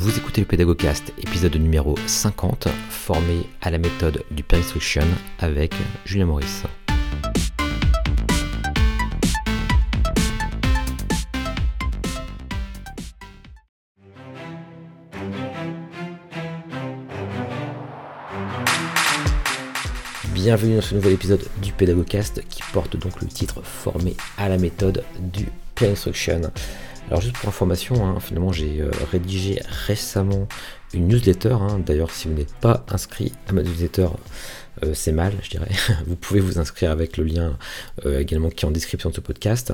Vous 0.00 0.16
écoutez 0.16 0.40
le 0.40 0.46
Pédagogcast, 0.46 1.12
épisode 1.18 1.56
numéro 1.56 1.94
50, 2.06 2.68
formé 2.88 3.46
à 3.60 3.70
la 3.70 3.76
méthode 3.76 4.24
du 4.30 4.42
peer 4.42 4.58
instruction 4.58 5.02
avec 5.38 5.74
Julien 6.06 6.24
Maurice. 6.24 6.62
Bienvenue 20.32 20.76
dans 20.76 20.80
ce 20.80 20.94
nouvel 20.94 21.12
épisode 21.12 21.46
du 21.60 21.72
Pédagogcast 21.72 22.42
qui 22.48 22.62
porte 22.72 22.96
donc 22.96 23.20
le 23.20 23.28
titre 23.28 23.60
Formé 23.62 24.16
à 24.38 24.48
la 24.48 24.56
méthode 24.56 25.04
du 25.18 25.48
peer 25.74 25.90
instruction. 25.90 26.40
Alors 27.08 27.20
juste 27.20 27.36
pour 27.38 27.48
information, 27.48 28.06
hein, 28.06 28.20
finalement 28.20 28.52
j'ai 28.52 28.80
euh, 28.80 28.90
rédigé 29.10 29.60
récemment 29.86 30.46
une 30.94 31.08
newsletter. 31.08 31.56
Hein. 31.60 31.80
D'ailleurs 31.84 32.10
si 32.10 32.28
vous 32.28 32.34
n'êtes 32.34 32.54
pas 32.54 32.84
inscrit 32.88 33.32
à 33.48 33.52
ma 33.52 33.62
newsletter, 33.62 34.08
euh, 34.84 34.92
c'est 34.94 35.12
mal, 35.12 35.32
je 35.42 35.50
dirais. 35.50 35.70
vous 36.06 36.16
pouvez 36.16 36.40
vous 36.40 36.58
inscrire 36.58 36.90
avec 36.90 37.16
le 37.16 37.24
lien 37.24 37.56
euh, 38.06 38.20
également 38.20 38.50
qui 38.50 38.64
est 38.64 38.68
en 38.68 38.70
description 38.70 39.10
de 39.10 39.14
ce 39.14 39.20
podcast. 39.20 39.72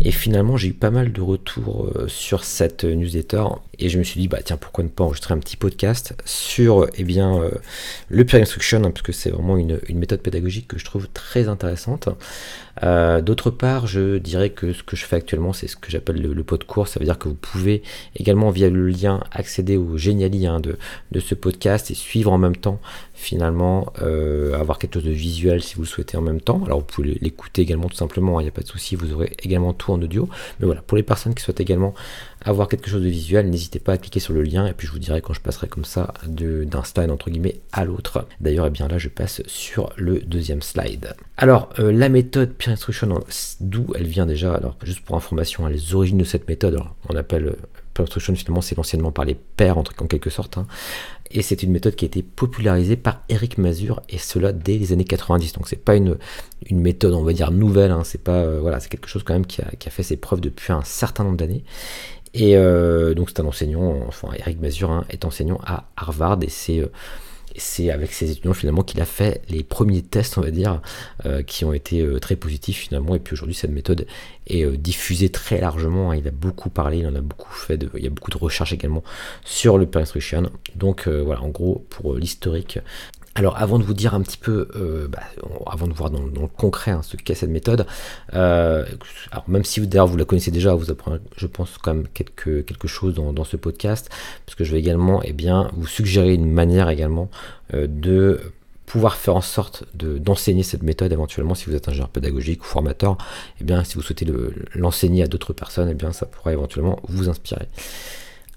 Et 0.00 0.10
finalement, 0.10 0.56
j'ai 0.56 0.68
eu 0.68 0.74
pas 0.74 0.90
mal 0.90 1.12
de 1.12 1.20
retours 1.20 1.90
euh, 1.94 2.08
sur 2.08 2.44
cette 2.44 2.84
newsletter 2.84 3.44
et 3.78 3.88
je 3.88 3.98
me 3.98 4.02
suis 4.02 4.20
dit, 4.20 4.28
bah 4.28 4.38
tiens, 4.44 4.56
pourquoi 4.56 4.84
ne 4.84 4.88
pas 4.88 5.04
enregistrer 5.04 5.34
un 5.34 5.38
petit 5.38 5.56
podcast 5.56 6.14
sur 6.24 6.88
eh 6.96 7.04
bien, 7.04 7.40
le 8.08 8.24
peer 8.24 8.40
instruction, 8.40 8.78
hein, 8.78 8.90
parce 8.90 9.02
que 9.02 9.12
c'est 9.12 9.30
vraiment 9.30 9.56
une, 9.56 9.78
méthode 9.94 10.20
pédagogique 10.20 10.66
que 10.66 10.78
je 10.78 10.84
trouve 10.84 11.06
très 11.14 11.46
intéressante. 11.46 12.08
D'autre 12.82 13.50
part, 13.50 13.86
je 13.86 14.18
dirais 14.18 14.50
que 14.50 14.72
ce 14.72 14.82
que 14.82 14.96
je 14.96 15.04
fais 15.04 15.14
actuellement, 15.14 15.52
c'est 15.52 15.68
ce 15.68 15.76
que 15.76 15.92
j'appelle 15.92 16.20
le, 16.20 16.34
de 16.34 16.64
cours. 16.64 16.88
Ça 16.88 16.98
veut 16.98 17.04
dire 17.04 17.18
que 17.18 17.28
vous 17.28 17.36
pouvez 17.36 17.82
également, 18.16 18.50
via 18.50 18.68
le 18.68 18.88
lien, 18.88 19.22
accéder 19.30 19.76
au 19.76 19.96
géniali 19.96 20.48
hein, 20.48 20.60
de 20.60 21.20
ce 21.20 21.36
podcast 21.36 21.92
et 21.92 21.94
suivre 21.94 22.32
en 22.32 22.38
même 22.38 22.56
temps 22.56 22.80
finalement 23.18 23.92
euh, 24.00 24.54
avoir 24.54 24.78
quelque 24.78 24.94
chose 24.94 25.04
de 25.04 25.10
visuel 25.10 25.60
si 25.60 25.74
vous 25.74 25.82
le 25.82 25.88
souhaitez 25.88 26.16
en 26.16 26.22
même 26.22 26.40
temps. 26.40 26.62
Alors 26.64 26.78
vous 26.78 26.84
pouvez 26.84 27.18
l'écouter 27.20 27.62
également 27.62 27.88
tout 27.88 27.96
simplement, 27.96 28.38
il 28.38 28.44
n'y 28.44 28.48
a 28.48 28.52
pas 28.52 28.62
de 28.62 28.68
souci, 28.68 28.94
vous 28.94 29.12
aurez 29.12 29.32
également 29.42 29.72
tout 29.72 29.92
en 29.92 30.00
audio. 30.00 30.28
Mais 30.60 30.66
voilà, 30.66 30.82
pour 30.82 30.96
les 30.96 31.02
personnes 31.02 31.34
qui 31.34 31.42
souhaitent 31.42 31.60
également 31.60 31.94
avoir 32.44 32.68
quelque 32.68 32.88
chose 32.88 33.02
de 33.02 33.08
visuel, 33.08 33.50
n'hésitez 33.50 33.80
pas 33.80 33.94
à 33.94 33.98
cliquer 33.98 34.20
sur 34.20 34.32
le 34.32 34.42
lien 34.42 34.68
et 34.68 34.72
puis 34.72 34.86
je 34.86 34.92
vous 34.92 35.00
dirai 35.00 35.20
quand 35.20 35.32
je 35.32 35.40
passerai 35.40 35.66
comme 35.66 35.84
ça 35.84 36.14
d'un 36.26 36.84
slide 36.84 37.10
entre 37.10 37.28
guillemets 37.28 37.56
à 37.72 37.84
l'autre. 37.84 38.28
D'ailleurs, 38.40 38.66
et 38.66 38.68
eh 38.68 38.70
bien 38.70 38.86
là 38.86 38.98
je 38.98 39.08
passe 39.08 39.42
sur 39.46 39.92
le 39.96 40.20
deuxième 40.20 40.62
slide. 40.62 41.14
Alors 41.36 41.70
euh, 41.80 41.90
la 41.90 42.08
méthode 42.08 42.52
peer 42.52 42.70
instruction, 42.70 43.20
d'où 43.60 43.88
elle 43.96 44.06
vient 44.06 44.26
déjà 44.26 44.54
Alors 44.54 44.76
juste 44.84 45.00
pour 45.00 45.16
information, 45.16 45.66
hein, 45.66 45.70
les 45.70 45.94
origines 45.96 46.18
de 46.18 46.24
cette 46.24 46.48
méthode, 46.48 46.78
on 47.08 47.16
appelle 47.16 47.56
peer 47.98 48.04
instruction 48.04 48.34
finalement 48.34 48.60
c'est 48.60 48.76
l'anciennement 48.76 49.12
par 49.12 49.24
les 49.24 49.34
pairs 49.34 49.78
en, 49.78 49.84
en 49.98 50.06
quelque 50.06 50.30
sorte. 50.30 50.58
Hein. 50.58 50.66
Et 51.30 51.42
c'est 51.42 51.62
une 51.62 51.72
méthode 51.72 51.94
qui 51.94 52.04
a 52.04 52.08
été 52.08 52.22
popularisée 52.22 52.96
par 52.96 53.22
Eric 53.28 53.58
Mazur 53.58 54.00
et 54.08 54.18
cela 54.18 54.52
dès 54.52 54.78
les 54.78 54.92
années 54.92 55.04
90. 55.04 55.52
Donc 55.52 55.68
c'est 55.68 55.76
pas 55.76 55.94
une, 55.94 56.16
méthode, 56.70 57.12
on 57.12 57.22
va 57.22 57.32
dire 57.32 57.50
nouvelle. 57.50 57.90
Hein. 57.90 58.02
c'est 58.04 58.22
pas 58.22 58.36
euh, 58.36 58.60
voilà, 58.60 58.80
c'est 58.80 58.88
quelque 58.88 59.08
chose 59.08 59.22
quand 59.22 59.34
même 59.34 59.46
qui 59.46 59.60
a, 59.60 59.66
qui 59.78 59.88
a, 59.88 59.90
fait 59.90 60.02
ses 60.02 60.16
preuves 60.16 60.40
depuis 60.40 60.72
un 60.72 60.82
certain 60.84 61.24
nombre 61.24 61.36
d'années. 61.36 61.64
Et 62.34 62.56
euh, 62.56 63.14
donc 63.14 63.30
c'est 63.30 63.40
un 63.40 63.46
enseignant, 63.46 64.00
enfin 64.06 64.28
Eric 64.38 64.60
Mazur 64.60 64.90
hein, 64.90 65.04
est 65.10 65.24
enseignant 65.24 65.60
à 65.64 65.88
Harvard 65.96 66.38
et 66.42 66.48
c'est 66.48 66.80
euh, 66.80 66.90
c'est 67.58 67.90
avec 67.90 68.12
ses 68.12 68.30
étudiants 68.30 68.54
finalement 68.54 68.82
qu'il 68.82 69.00
a 69.00 69.04
fait 69.04 69.42
les 69.48 69.62
premiers 69.62 70.02
tests, 70.02 70.38
on 70.38 70.40
va 70.40 70.50
dire, 70.50 70.80
euh, 71.26 71.42
qui 71.42 71.64
ont 71.64 71.72
été 71.72 72.00
euh, 72.00 72.18
très 72.18 72.36
positifs 72.36 72.78
finalement. 72.78 73.14
Et 73.14 73.18
puis 73.18 73.34
aujourd'hui, 73.34 73.54
cette 73.54 73.70
méthode 73.70 74.06
est 74.46 74.64
euh, 74.64 74.76
diffusée 74.76 75.28
très 75.28 75.60
largement. 75.60 76.10
Hein. 76.10 76.16
Il 76.16 76.26
a 76.28 76.30
beaucoup 76.30 76.70
parlé, 76.70 76.98
il 76.98 77.06
en 77.06 77.14
a 77.14 77.20
beaucoup 77.20 77.52
fait. 77.52 77.82
Il 77.94 78.02
y 78.02 78.06
a 78.06 78.10
beaucoup 78.10 78.30
de 78.30 78.38
recherches 78.38 78.72
également 78.72 79.02
sur 79.44 79.78
le 79.78 79.86
peer 79.86 80.02
instruction. 80.02 80.50
Donc 80.76 81.08
voilà, 81.08 81.42
en 81.42 81.48
gros, 81.48 81.84
pour 81.90 82.14
l'historique 82.14 82.78
alors 83.38 83.56
avant 83.56 83.78
de 83.78 83.84
vous 83.84 83.94
dire 83.94 84.14
un 84.14 84.20
petit 84.20 84.36
peu, 84.36 84.68
euh, 84.74 85.06
bah, 85.06 85.20
avant 85.66 85.86
de 85.86 85.92
voir 85.92 86.10
dans, 86.10 86.20
le 86.20 86.48
concret 86.48 86.90
hein, 86.90 87.02
ce 87.04 87.16
qu'est 87.16 87.36
cette 87.36 87.50
méthode, 87.50 87.86
euh, 88.34 88.84
même 89.46 89.62
si 89.62 89.86
d'ailleurs 89.86 90.08
vous 90.08 90.16
la 90.16 90.24
connaissez 90.24 90.50
déjà, 90.50 90.74
vous 90.74 90.90
apprenez, 90.90 91.18
je 91.36 91.46
pense 91.46 91.78
quand 91.78 91.94
même 91.94 92.08
quelque, 92.08 92.88
chose 92.88 93.14
dans, 93.14 93.44
ce 93.44 93.56
podcast, 93.56 94.10
parce 94.44 94.56
que 94.56 94.64
je 94.64 94.72
vais 94.72 94.80
également 94.80 95.22
eh 95.22 95.32
bien, 95.32 95.70
vous 95.74 95.86
suggérer 95.86 96.34
une 96.34 96.50
manière 96.50 96.88
également 96.88 97.30
euh, 97.74 97.86
de 97.88 98.40
pouvoir 98.86 99.16
faire 99.16 99.36
en 99.36 99.40
sorte 99.40 99.84
d'enseigner 99.94 100.64
cette 100.64 100.82
méthode 100.82 101.12
éventuellement 101.12 101.54
si 101.54 101.66
vous 101.66 101.76
êtes 101.76 101.88
ingénieur 101.88 102.08
pédagogique 102.08 102.62
ou 102.62 102.66
formateur, 102.66 103.18
eh 103.60 103.64
bien 103.64 103.84
si 103.84 103.94
vous 103.94 104.02
souhaitez 104.02 104.26
l'enseigner 104.74 105.22
à 105.22 105.26
d'autres 105.28 105.52
personnes, 105.52 105.90
eh 105.90 105.94
bien 105.94 106.10
ça 106.10 106.26
pourrait 106.26 106.54
éventuellement 106.54 106.98
vous 107.06 107.28
inspirer. 107.28 107.68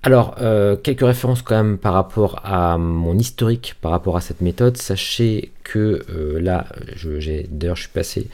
Alors, 0.04 0.36
euh, 0.42 0.76
quelques 0.76 1.02
références 1.06 1.44
quand 1.44 1.56
même 1.56 1.78
par 1.78 1.94
rapport 1.94 2.42
à 2.44 2.80
mon 2.80 3.20
historique 3.20 3.76
par 3.82 3.92
rapport 3.92 4.18
à 4.18 4.22
cette 4.22 4.42
méthode. 4.42 4.78
Sachez 4.78 5.52
que 5.64 6.04
euh, 6.10 6.42
là, 6.42 6.66
d'ailleurs, 7.52 7.76
je 7.76 7.82
suis 7.82 7.92
passé 7.92 8.28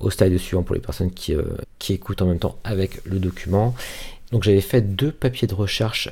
au 0.00 0.10
stade 0.10 0.36
suivant 0.36 0.64
pour 0.64 0.74
les 0.74 0.80
personnes 0.80 1.12
qui, 1.12 1.32
euh, 1.32 1.44
qui, 1.78 1.92
écoutent 1.92 2.22
en 2.22 2.26
même 2.26 2.40
temps 2.40 2.58
avec 2.64 3.04
le 3.04 3.20
document. 3.20 3.72
Donc, 4.32 4.42
j'avais 4.42 4.62
fait 4.62 4.80
deux 4.80 5.12
papiers 5.12 5.46
de 5.46 5.54
recherche. 5.54 6.10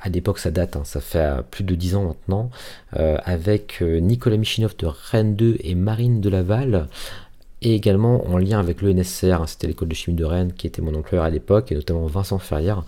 à 0.00 0.08
l'époque, 0.08 0.38
ça 0.38 0.52
date, 0.52 0.76
hein, 0.76 0.84
ça 0.84 1.00
fait 1.00 1.42
plus 1.50 1.64
de 1.64 1.74
10 1.74 1.96
ans 1.96 2.04
maintenant, 2.04 2.50
avec 2.92 3.80
Nicolas 3.80 4.36
Michinov 4.36 4.76
de 4.76 4.86
Rennes 4.86 5.34
2 5.34 5.56
et 5.58 5.74
Marine 5.74 6.20
de 6.20 6.28
Laval 6.30 6.86
et 7.62 7.74
également 7.74 8.26
en 8.28 8.38
lien 8.38 8.58
avec 8.58 8.82
le 8.82 8.92
NSCR, 8.92 9.40
hein, 9.42 9.46
c'était 9.46 9.66
l'école 9.66 9.88
de 9.88 9.94
chimie 9.94 10.16
de 10.16 10.24
Rennes 10.24 10.52
qui 10.52 10.66
était 10.66 10.82
mon 10.82 10.94
employeur 10.94 11.24
à 11.24 11.30
l'époque, 11.30 11.72
et 11.72 11.74
notamment 11.74 12.06
Vincent 12.06 12.38
Ferrière, 12.38 12.84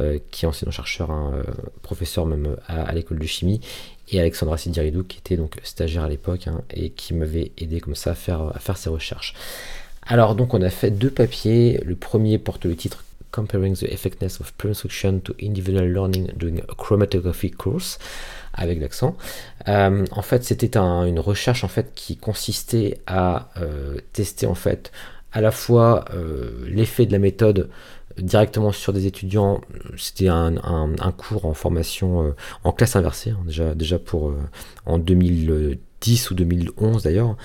euh, 0.00 0.18
qui 0.30 0.44
est 0.44 0.48
enseignant-chercheur, 0.48 1.10
hein, 1.10 1.32
euh, 1.34 1.42
professeur 1.82 2.26
même 2.26 2.56
à, 2.66 2.92
l'école 2.92 3.18
de 3.18 3.26
chimie, 3.26 3.60
et 4.10 4.20
Alexandra 4.20 4.56
Sidiridou, 4.56 5.04
qui 5.04 5.18
était 5.18 5.36
donc 5.36 5.56
stagiaire 5.64 6.04
à 6.04 6.08
l'époque, 6.08 6.46
hein, 6.46 6.62
et 6.72 6.90
qui 6.90 7.14
m'avait 7.14 7.52
aidé 7.58 7.80
comme 7.80 7.94
ça 7.94 8.12
à 8.12 8.14
faire 8.14 8.76
ses 8.76 8.90
recherches. 8.90 9.34
Alors 10.06 10.34
donc 10.34 10.52
on 10.54 10.62
a 10.62 10.70
fait 10.70 10.90
deux 10.90 11.10
papiers, 11.10 11.80
le 11.84 11.96
premier 11.96 12.38
porte 12.38 12.66
le 12.66 12.76
titre 12.76 13.04
Comparing 13.34 13.74
the 13.74 13.92
Effectiveness 13.92 14.40
of 14.40 14.52
Instruction 14.64 15.20
to 15.20 15.34
Individual 15.40 15.86
Learning 15.86 16.30
During 16.36 16.60
a 16.60 16.74
Chromatography 16.74 17.50
Course, 17.50 17.98
avec 18.52 18.80
l'accent. 18.80 19.16
Euh, 19.68 20.04
en 20.12 20.22
fait, 20.22 20.44
c'était 20.44 20.76
une 20.76 21.18
recherche 21.18 21.64
en 21.64 21.68
fait 21.68 21.92
qui 21.94 22.16
consistait 22.16 22.98
à 23.06 23.48
tester 24.12 24.46
en 24.46 24.54
fait 24.54 24.92
à 25.32 25.40
la 25.40 25.50
fois 25.50 26.04
l'effet 26.66 27.06
de 27.06 27.12
la 27.12 27.18
méthode 27.18 27.68
directement 28.18 28.72
sur 28.72 28.92
des 28.92 29.06
étudiants. 29.06 29.60
C'était 29.96 30.28
un, 30.28 30.54
cours 31.16 31.46
en 31.46 31.54
formation 31.54 32.26
euh, 32.26 32.30
en 32.64 32.72
classe 32.72 32.96
inversée, 32.96 33.30
hein, 33.30 33.40
déjà, 33.46 33.74
déjà 33.74 33.98
pour 33.98 34.30
euh, 34.30 34.38
en 34.86 34.98
2010 34.98 36.30
ou 36.30 36.34
2011 36.34 37.02
d'ailleurs. 37.02 37.36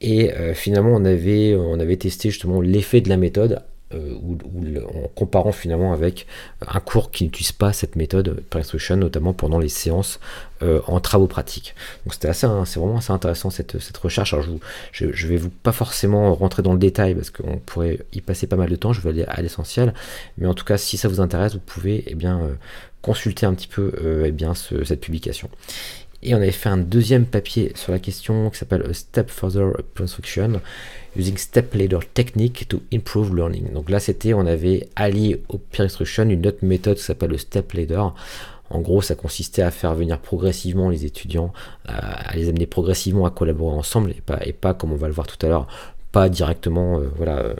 Et 0.00 0.32
euh, 0.32 0.54
finalement, 0.54 0.90
on 0.90 1.04
avait, 1.04 1.54
on 1.54 1.78
avait 1.78 1.96
testé 1.96 2.30
justement 2.30 2.60
l'effet 2.60 3.00
de 3.00 3.08
la 3.08 3.16
méthode 3.16 3.62
euh, 3.94 4.14
ou, 4.22 4.38
en 5.04 5.08
comparant 5.08 5.52
finalement 5.52 5.92
avec 5.92 6.26
un 6.66 6.80
cours 6.80 7.10
qui 7.10 7.24
n'utilise 7.24 7.52
pas 7.52 7.72
cette 7.72 7.96
méthode 7.96 8.42
per 8.50 8.58
instruction, 8.58 8.96
notamment 8.96 9.32
pendant 9.32 9.58
les 9.58 9.68
séances 9.68 10.20
euh, 10.62 10.80
en 10.86 11.00
travaux 11.00 11.26
pratiques. 11.26 11.74
Donc 12.04 12.14
c'était 12.14 12.28
assez, 12.28 12.46
c'est 12.66 12.78
vraiment 12.78 12.98
assez 12.98 13.12
intéressant 13.12 13.50
cette, 13.50 13.96
recherche. 13.96 14.32
Alors 14.32 14.46
je, 14.92 15.12
je, 15.12 15.26
vais 15.26 15.36
vous 15.36 15.50
pas 15.50 15.72
forcément 15.72 16.34
rentrer 16.34 16.62
dans 16.62 16.72
le 16.72 16.78
détail 16.78 17.14
parce 17.14 17.30
qu'on 17.30 17.58
pourrait 17.58 18.00
y 18.12 18.20
passer 18.20 18.46
pas 18.46 18.56
mal 18.56 18.68
de 18.68 18.76
temps. 18.76 18.92
Je 18.92 19.00
vais 19.00 19.10
aller 19.10 19.24
à 19.24 19.40
l'essentiel, 19.42 19.94
mais 20.38 20.46
en 20.46 20.54
tout 20.54 20.64
cas, 20.64 20.78
si 20.78 20.96
ça 20.96 21.08
vous 21.08 21.20
intéresse, 21.20 21.54
vous 21.54 21.60
pouvez 21.60 22.04
eh 22.06 22.14
bien 22.14 22.40
euh, 22.40 22.54
consulter 23.02 23.46
un 23.46 23.54
petit 23.54 23.68
peu 23.68 23.92
eh 24.24 24.84
cette 24.84 25.00
publication. 25.00 25.50
Et 26.22 26.34
on 26.34 26.38
avait 26.38 26.52
fait 26.52 26.68
un 26.68 26.76
deuxième 26.76 27.26
papier 27.26 27.72
sur 27.74 27.90
la 27.92 27.98
question 27.98 28.48
qui 28.50 28.58
s'appelle 28.58 28.86
A 28.88 28.94
Step 28.94 29.28
Further 29.28 29.72
Instruction 29.98 30.60
using 31.16 31.36
step 31.36 31.74
ladder 31.74 31.98
technique 32.14 32.68
to 32.68 32.80
improve 32.92 33.34
learning. 33.34 33.72
Donc 33.72 33.90
là, 33.90 33.98
c'était, 33.98 34.32
on 34.32 34.46
avait 34.46 34.88
allié 34.94 35.42
au 35.48 35.58
peer 35.58 35.84
instruction 35.84 36.28
une 36.28 36.46
autre 36.46 36.64
méthode 36.64 36.96
qui 36.96 37.02
s'appelle 37.02 37.30
le 37.30 37.38
step 37.38 37.72
ladder. 37.72 38.04
En 38.70 38.80
gros, 38.80 39.02
ça 39.02 39.14
consistait 39.14 39.62
à 39.62 39.70
faire 39.70 39.94
venir 39.94 40.18
progressivement 40.18 40.88
les 40.88 41.04
étudiants, 41.04 41.52
à 41.84 42.34
les 42.36 42.48
amener 42.48 42.66
progressivement 42.66 43.26
à 43.26 43.30
collaborer 43.30 43.76
ensemble 43.76 44.12
et 44.12 44.22
pas, 44.24 44.38
et 44.46 44.54
pas 44.54 44.72
comme 44.72 44.92
on 44.92 44.96
va 44.96 45.08
le 45.08 45.12
voir 45.12 45.26
tout 45.26 45.44
à 45.44 45.48
l'heure, 45.48 45.66
pas 46.12 46.28
directement, 46.28 47.00
euh, 47.00 47.10
voilà, 47.16 47.38
euh, 47.38 47.54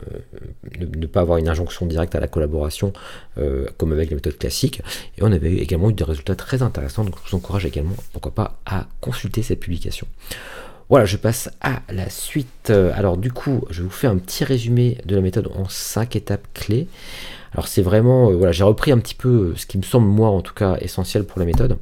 ne, 0.79 1.07
pas 1.07 1.21
avoir 1.21 1.39
une 1.39 1.49
injonction 1.49 1.87
directe 1.87 2.13
à 2.13 2.19
la 2.19 2.27
collaboration 2.27 2.93
euh, 3.39 3.65
comme 3.77 3.91
avec 3.91 4.11
la 4.11 4.15
méthode 4.15 4.37
classique. 4.37 4.81
Et 5.17 5.23
on 5.23 5.31
avait 5.31 5.55
également 5.55 5.89
eu 5.89 5.93
des 5.93 6.03
résultats 6.03 6.35
très 6.35 6.61
intéressants, 6.61 7.03
donc 7.03 7.15
je 7.25 7.31
vous 7.31 7.37
encourage 7.37 7.65
également, 7.65 7.95
pourquoi 8.13 8.31
pas, 8.31 8.59
à 8.67 8.85
consulter 9.01 9.41
cette 9.41 9.59
publication. 9.59 10.07
Voilà, 10.89 11.05
je 11.05 11.17
passe 11.17 11.49
à 11.61 11.81
la 11.89 12.09
suite. 12.09 12.69
Alors 12.69 13.17
du 13.17 13.31
coup, 13.31 13.65
je 13.71 13.81
vous 13.81 13.89
fais 13.89 14.05
un 14.05 14.17
petit 14.17 14.43
résumé 14.43 14.99
de 15.05 15.15
la 15.15 15.21
méthode 15.21 15.49
en 15.55 15.67
cinq 15.67 16.15
étapes 16.15 16.45
clés. 16.53 16.87
Alors 17.53 17.67
c'est 17.67 17.81
vraiment, 17.81 18.31
voilà, 18.31 18.51
j'ai 18.51 18.63
repris 18.63 18.91
un 18.91 18.99
petit 18.99 19.15
peu 19.15 19.53
ce 19.55 19.65
qui 19.65 19.77
me 19.77 19.83
semble 19.83 20.07
moi 20.07 20.29
en 20.29 20.41
tout 20.41 20.53
cas 20.53 20.77
essentiel 20.81 21.23
pour 21.23 21.39
la 21.39 21.45
méthode. 21.45 21.77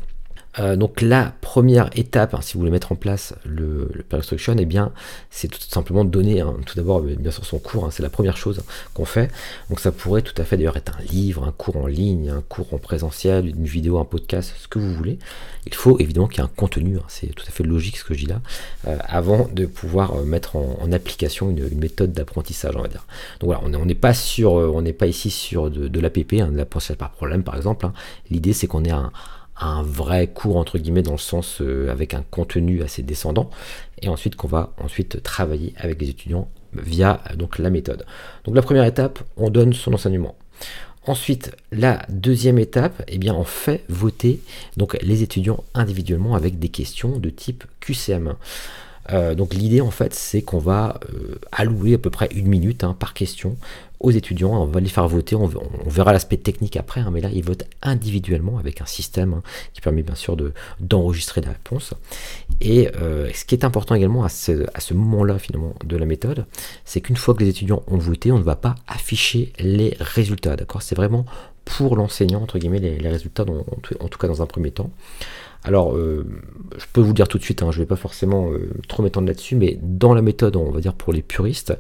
Euh, 0.60 0.76
donc 0.76 1.02
la 1.02 1.34
première 1.42 1.90
étape, 1.96 2.34
hein, 2.34 2.40
si 2.42 2.54
vous 2.54 2.60
voulez 2.60 2.72
mettre 2.72 2.92
en 2.92 2.96
place 2.96 3.34
le, 3.46 3.90
le 3.94 4.04
instruction, 4.12 4.56
eh 4.58 4.66
bien, 4.66 4.92
c'est 5.30 5.48
tout 5.48 5.60
simplement 5.62 6.04
donner 6.04 6.42
hein, 6.42 6.56
tout 6.66 6.76
d'abord 6.76 7.02
bien 7.02 7.32
sûr 7.32 7.46
son 7.46 7.60
cours. 7.60 7.86
Hein, 7.86 7.90
c'est 7.92 8.04
la 8.04 8.10
première 8.10 8.38
chose 8.38 8.64
qu'on 8.94 9.06
fait. 9.06 9.32
Donc 9.70 9.80
ça 9.80 9.92
pourrait 9.92 10.22
tout 10.22 10.40
à 10.40 10.44
fait 10.44 10.58
d'ailleurs 10.58 10.78
être 10.78 10.98
un 11.00 11.04
livre, 11.04 11.44
un 11.46 11.52
cours 11.52 11.78
en 11.78 11.88
ligne, 11.88 12.30
un 12.30 12.42
cours 12.42 12.74
en 12.74 12.78
présentiel, 12.78 13.48
une 13.48 13.66
vidéo, 13.66 13.98
un 14.00 14.06
podcast, 14.06 14.54
ce 14.60 14.68
que 14.68 14.80
vous 14.80 14.94
voulez. 14.94 15.18
Il 15.66 15.74
faut 15.74 16.00
évidemment 16.00 16.28
qu'il 16.28 16.40
y 16.40 16.42
ait 16.42 16.46
un 16.46 16.52
contenu. 16.56 16.98
c'est 17.08 17.28
tout 17.28 17.46
à 17.48 17.52
fait 17.52 17.64
logique 17.64 17.98
ce 17.98 18.04
que 18.04 18.14
je 18.14 18.20
dis 18.20 18.26
là, 18.26 18.42
euh, 18.88 18.98
avant 19.08 19.48
de 19.54 19.66
pouvoir 19.66 20.16
euh, 20.16 20.24
mettre 20.24 20.56
en, 20.56 20.92
application 20.92 21.50
une, 21.50 21.70
méthode 21.80 22.12
d'apprentissage, 22.12 22.76
on 22.76 22.82
va 22.82 22.88
dire. 22.90 23.06
Donc 23.40 23.48
voilà, 23.48 23.62
on 23.64 23.86
n'est 23.86 23.96
pas 23.96 24.14
sur, 24.14 24.54
on 24.54 24.82
n'est 24.82 24.94
pas 24.94 25.08
ici 25.08 25.30
sur 25.30 25.72
de, 25.72 25.88
de 25.88 26.00
l'APP, 26.00 26.36
de 26.36 26.58
l'apprentissage 26.58 26.98
par 26.98 27.12
problème 27.12 27.44
par 27.44 27.56
exemple. 27.56 27.90
L'idée 28.30 28.52
c'est 28.52 28.68
qu'on 28.68 28.84
ait 28.84 28.92
un 28.92 29.12
un 29.62 29.84
vrai 29.84 30.28
cours 30.28 30.58
entre 30.58 30.78
guillemets 30.78 31.04
dans 31.04 31.12
le 31.12 31.18
sens 31.18 31.62
euh, 31.62 31.90
avec 31.92 32.14
un 32.14 32.24
contenu 32.30 32.82
assez 32.82 33.04
descendant 33.04 33.50
et 34.02 34.10
ensuite 34.10 34.36
qu'on 34.36 34.48
va 34.48 34.74
ensuite 34.78 35.22
travailler 35.24 35.74
avec 35.78 36.02
les 36.02 36.10
étudiants 36.10 36.50
via 36.74 37.22
donc 37.36 37.60
la 37.60 37.70
méthode. 37.70 38.06
Donc 38.46 38.56
la 38.56 38.62
première 38.62 38.86
étape, 38.86 39.20
on 39.38 39.50
donne 39.50 39.74
son 39.74 39.94
enseignement. 39.94 40.36
Ensuite, 41.08 41.56
la 41.72 42.06
deuxième 42.10 42.60
étape, 42.60 43.02
eh 43.08 43.18
bien, 43.18 43.34
on 43.34 43.44
fait 43.44 43.84
voter 43.90 44.40
donc 44.78 44.98
les 45.02 45.24
étudiants 45.24 45.64
individuellement 45.74 46.36
avec 46.36 46.60
des 46.60 46.70
questions 46.70 47.18
de 47.18 47.30
type 47.32 47.64
QCM. 47.80 48.36
Euh, 49.12 49.36
donc 49.36 49.54
l'idée 49.54 49.82
en 49.82 49.92
fait 49.92 50.14
c'est 50.14 50.42
qu'on 50.42 50.60
va 50.60 51.00
euh, 51.14 51.36
allouer 51.52 51.96
à 51.96 51.98
peu 51.98 52.10
près 52.10 52.30
une 52.34 52.48
minute 52.48 52.84
hein, 52.84 52.96
par 52.98 53.14
question 53.14 53.58
aux 54.02 54.12
étudiants, 54.12 54.60
on 54.60 54.66
va 54.66 54.80
les 54.80 54.90
faire 54.90 55.08
voter, 55.08 55.36
on, 55.36 55.48
verra 55.86 56.12
l'aspect 56.12 56.38
technique 56.38 56.76
après, 56.76 57.02
hein, 57.02 57.12
mais 57.14 57.22
là 57.22 57.30
ils 57.32 57.44
votent 57.44 57.66
individuellement 57.84 58.58
avec 58.58 58.82
un 58.82 58.86
système 58.86 59.36
hein, 59.36 59.44
qui 59.74 59.82
permet 59.82 60.02
bien 60.02 60.16
sûr 60.16 60.36
d'enregistrer 60.80 61.42
la 61.42 61.50
réponse. 61.50 61.94
Et 62.62 62.90
euh, 63.00 63.30
ce 63.34 63.46
qui 63.46 63.54
est 63.54 63.64
important 63.64 63.94
également 63.94 64.24
à 64.24 64.30
ce, 64.30 64.94
moment-là 64.94 65.38
finalement 65.38 65.76
de 65.86 65.98
la 65.98 66.06
méthode, 66.06 66.46
c'est 66.84 67.02
qu'une 67.02 67.16
fois 67.16 67.36
que 67.36 67.44
les 67.44 67.50
étudiants 67.50 67.84
ont 67.88 67.98
voté, 67.98 68.32
on 68.32 68.40
ne 68.40 68.44
va 68.44 68.56
pas 68.56 68.76
afficher 68.88 69.54
les 69.60 69.96
résultats, 70.00 70.56
d'accord? 70.56 70.82
C'est 70.82 70.96
vraiment 70.96 71.26
pour 71.64 71.96
l'enseignant, 71.96 72.42
entre 72.42 72.58
guillemets, 72.58 72.80
les, 72.80 73.10
résultats, 73.10 73.46
en 73.46 74.08
tout 74.08 74.18
cas 74.18 74.28
dans 74.28 74.42
un 74.42 74.48
premier 74.48 74.72
temps. 74.72 74.90
Alors, 75.64 75.96
euh, 75.96 76.26
je 76.78 76.86
peux 76.92 77.02
vous 77.02 77.14
dire 77.14 77.28
tout 77.28 77.38
de 77.38 77.44
suite, 77.44 77.62
hein, 77.62 77.72
je 77.72 77.78
ne 77.78 77.84
vais 77.84 77.88
pas 77.88 77.96
forcément 77.96 78.52
euh, 78.52 78.72
trop 78.88 79.04
m'étendre 79.04 79.28
là-dessus, 79.28 79.56
mais 79.56 79.78
dans 79.82 80.14
la 80.16 80.24
méthode, 80.24 80.56
on 80.56 80.72
va 80.72 80.80
dire 80.80 80.94
pour 80.94 81.14
les 81.14 81.22
puristes, 81.22 81.78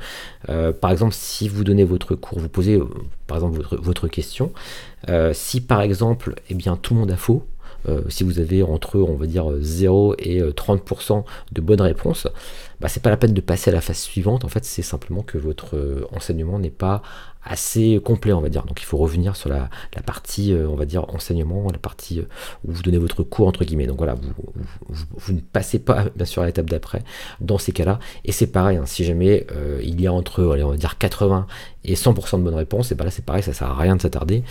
euh, 0.49 0.71
par 0.71 0.91
exemple, 0.91 1.13
si 1.15 1.47
vous 1.47 1.63
donnez 1.63 1.83
votre 1.83 2.15
cours, 2.15 2.37
vous 2.37 2.49
posez 2.49 2.79
par 3.25 3.37
exemple 3.37 3.61
votre, 3.81 4.07
question, 4.07 4.51
si 5.33 5.61
par 5.61 5.81
exemple, 5.81 6.35
eh 6.49 6.53
bien, 6.53 6.75
tout 6.75 6.93
le 6.93 6.99
monde 6.99 7.11
a 7.11 7.17
faux, 7.17 7.45
si 8.09 8.23
vous 8.23 8.39
avez 8.39 8.61
entre, 8.61 8.99
on 8.99 9.15
va 9.15 9.25
dire, 9.25 9.51
0 9.59 10.15
et 10.19 10.41
30% 10.41 11.23
de 11.51 11.61
bonnes 11.61 11.81
réponses, 11.81 12.27
bah, 12.79 12.87
c'est 12.87 13.01
pas 13.01 13.09
la 13.09 13.17
peine 13.17 13.33
de 13.33 13.41
passer 13.41 13.71
à 13.71 13.73
la 13.73 13.81
phase 13.81 13.97
suivante. 13.97 14.45
En 14.45 14.49
fait, 14.49 14.65
c'est 14.65 14.81
simplement 14.81 15.23
que 15.23 15.37
votre 15.37 16.07
enseignement 16.11 16.59
n'est 16.59 16.69
pas 16.69 17.01
assez 17.43 17.99
complet, 18.03 18.33
on 18.33 18.41
va 18.41 18.49
dire. 18.49 18.63
Donc 18.65 18.81
il 18.81 18.85
faut 18.85 18.97
revenir 18.97 19.35
sur 19.35 19.49
la, 19.49 19.69
partie, 20.05 20.53
euh, 20.53 20.67
on 20.67 20.75
va 20.75 20.85
dire, 20.85 21.09
enseignement, 21.13 21.67
la 21.71 21.79
partie 21.79 22.19
euh, 22.19 22.27
où 22.65 22.71
vous 22.71 22.81
donnez 22.81 22.97
votre 22.97 23.23
cours, 23.23 23.47
entre 23.47 23.65
guillemets. 23.65 23.87
Donc 23.87 23.97
voilà, 23.97 24.15
vous, 24.89 25.33
ne 25.33 25.39
passez 25.39 25.79
pas, 25.79 26.05
bien 26.15 26.25
sûr, 26.25 26.41
à 26.41 26.45
l'étape 26.45 26.69
d'après 26.69 27.03
dans 27.39 27.57
ces 27.57 27.71
cas-là. 27.71 27.99
Et 28.25 28.31
c'est 28.31 28.47
pareil, 28.47 28.77
hein, 28.77 28.85
si 28.85 29.03
jamais 29.03 29.47
euh, 29.51 29.79
il 29.83 29.99
y 30.01 30.07
a 30.07 30.13
entre, 30.13 30.51
allez, 30.53 30.63
on 30.63 30.71
va 30.71 30.77
dire, 30.77 30.97
80 30.97 31.47
et 31.83 31.95
100% 31.95 32.37
de 32.39 32.43
bonnes 32.43 32.55
réponses, 32.55 32.91
et 32.91 32.95
bien 32.95 33.05
là 33.05 33.11
c'est 33.11 33.25
pareil, 33.25 33.43
ça 33.43 33.53
sert 33.53 33.69
à 33.69 33.77
rien 33.77 33.95
de 33.95 34.01
s'attarder. 34.01 34.43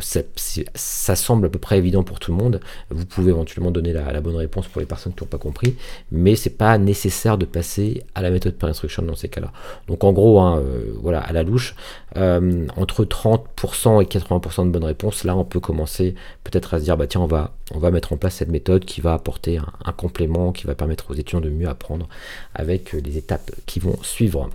ça, 0.00 1.16
semble 1.16 1.46
à 1.46 1.48
peu 1.48 1.58
près 1.58 1.78
évident 1.78 2.02
pour 2.02 2.18
tout 2.18 2.30
le 2.32 2.36
monde. 2.36 2.60
Vous 2.90 3.06
pouvez 3.06 3.30
éventuellement 3.30 3.70
donner 3.70 3.92
la, 3.92 4.20
bonne 4.20 4.36
réponse 4.36 4.68
pour 4.68 4.80
les 4.80 4.86
personnes 4.86 5.14
qui 5.14 5.22
n'ont 5.22 5.28
pas 5.28 5.38
compris, 5.38 5.76
mais 6.10 6.36
c'est 6.36 6.56
pas 6.56 6.78
nécessaire 6.78 7.38
de 7.38 7.44
passer 7.44 8.02
à 8.14 8.22
la 8.22 8.30
méthode 8.30 8.54
per 8.54 8.66
instruction 8.66 9.02
dans 9.02 9.14
ces 9.14 9.28
cas-là. 9.28 9.52
Donc 9.88 10.04
en 10.04 10.12
gros, 10.12 10.40
hein, 10.40 10.62
voilà, 11.00 11.20
à 11.20 11.32
la 11.32 11.42
louche, 11.42 11.74
euh, 12.16 12.66
entre 12.76 13.04
30% 13.04 14.02
et 14.02 14.06
80% 14.06 14.66
de 14.66 14.70
bonnes 14.70 14.84
réponses, 14.84 15.24
là 15.24 15.36
on 15.36 15.44
peut 15.44 15.60
commencer 15.60 16.14
peut-être 16.44 16.74
à 16.74 16.78
se 16.78 16.84
dire 16.84 16.96
bah 16.96 17.06
tiens 17.06 17.22
on 17.22 17.26
va, 17.26 17.54
on 17.74 17.78
va 17.78 17.90
mettre 17.90 18.12
en 18.12 18.16
place 18.16 18.36
cette 18.36 18.50
méthode 18.50 18.84
qui 18.84 19.00
va 19.00 19.14
apporter 19.14 19.58
un, 19.58 19.92
complément, 19.92 20.52
qui 20.52 20.66
va 20.66 20.74
permettre 20.74 21.10
aux 21.10 21.14
étudiants 21.14 21.40
de 21.40 21.50
mieux 21.50 21.68
apprendre 21.68 22.08
avec 22.54 22.94
euh, 22.94 23.00
les 23.00 23.16
étapes 23.16 23.50
qui 23.66 23.80
vont 23.80 23.96
suivre. 24.02 24.50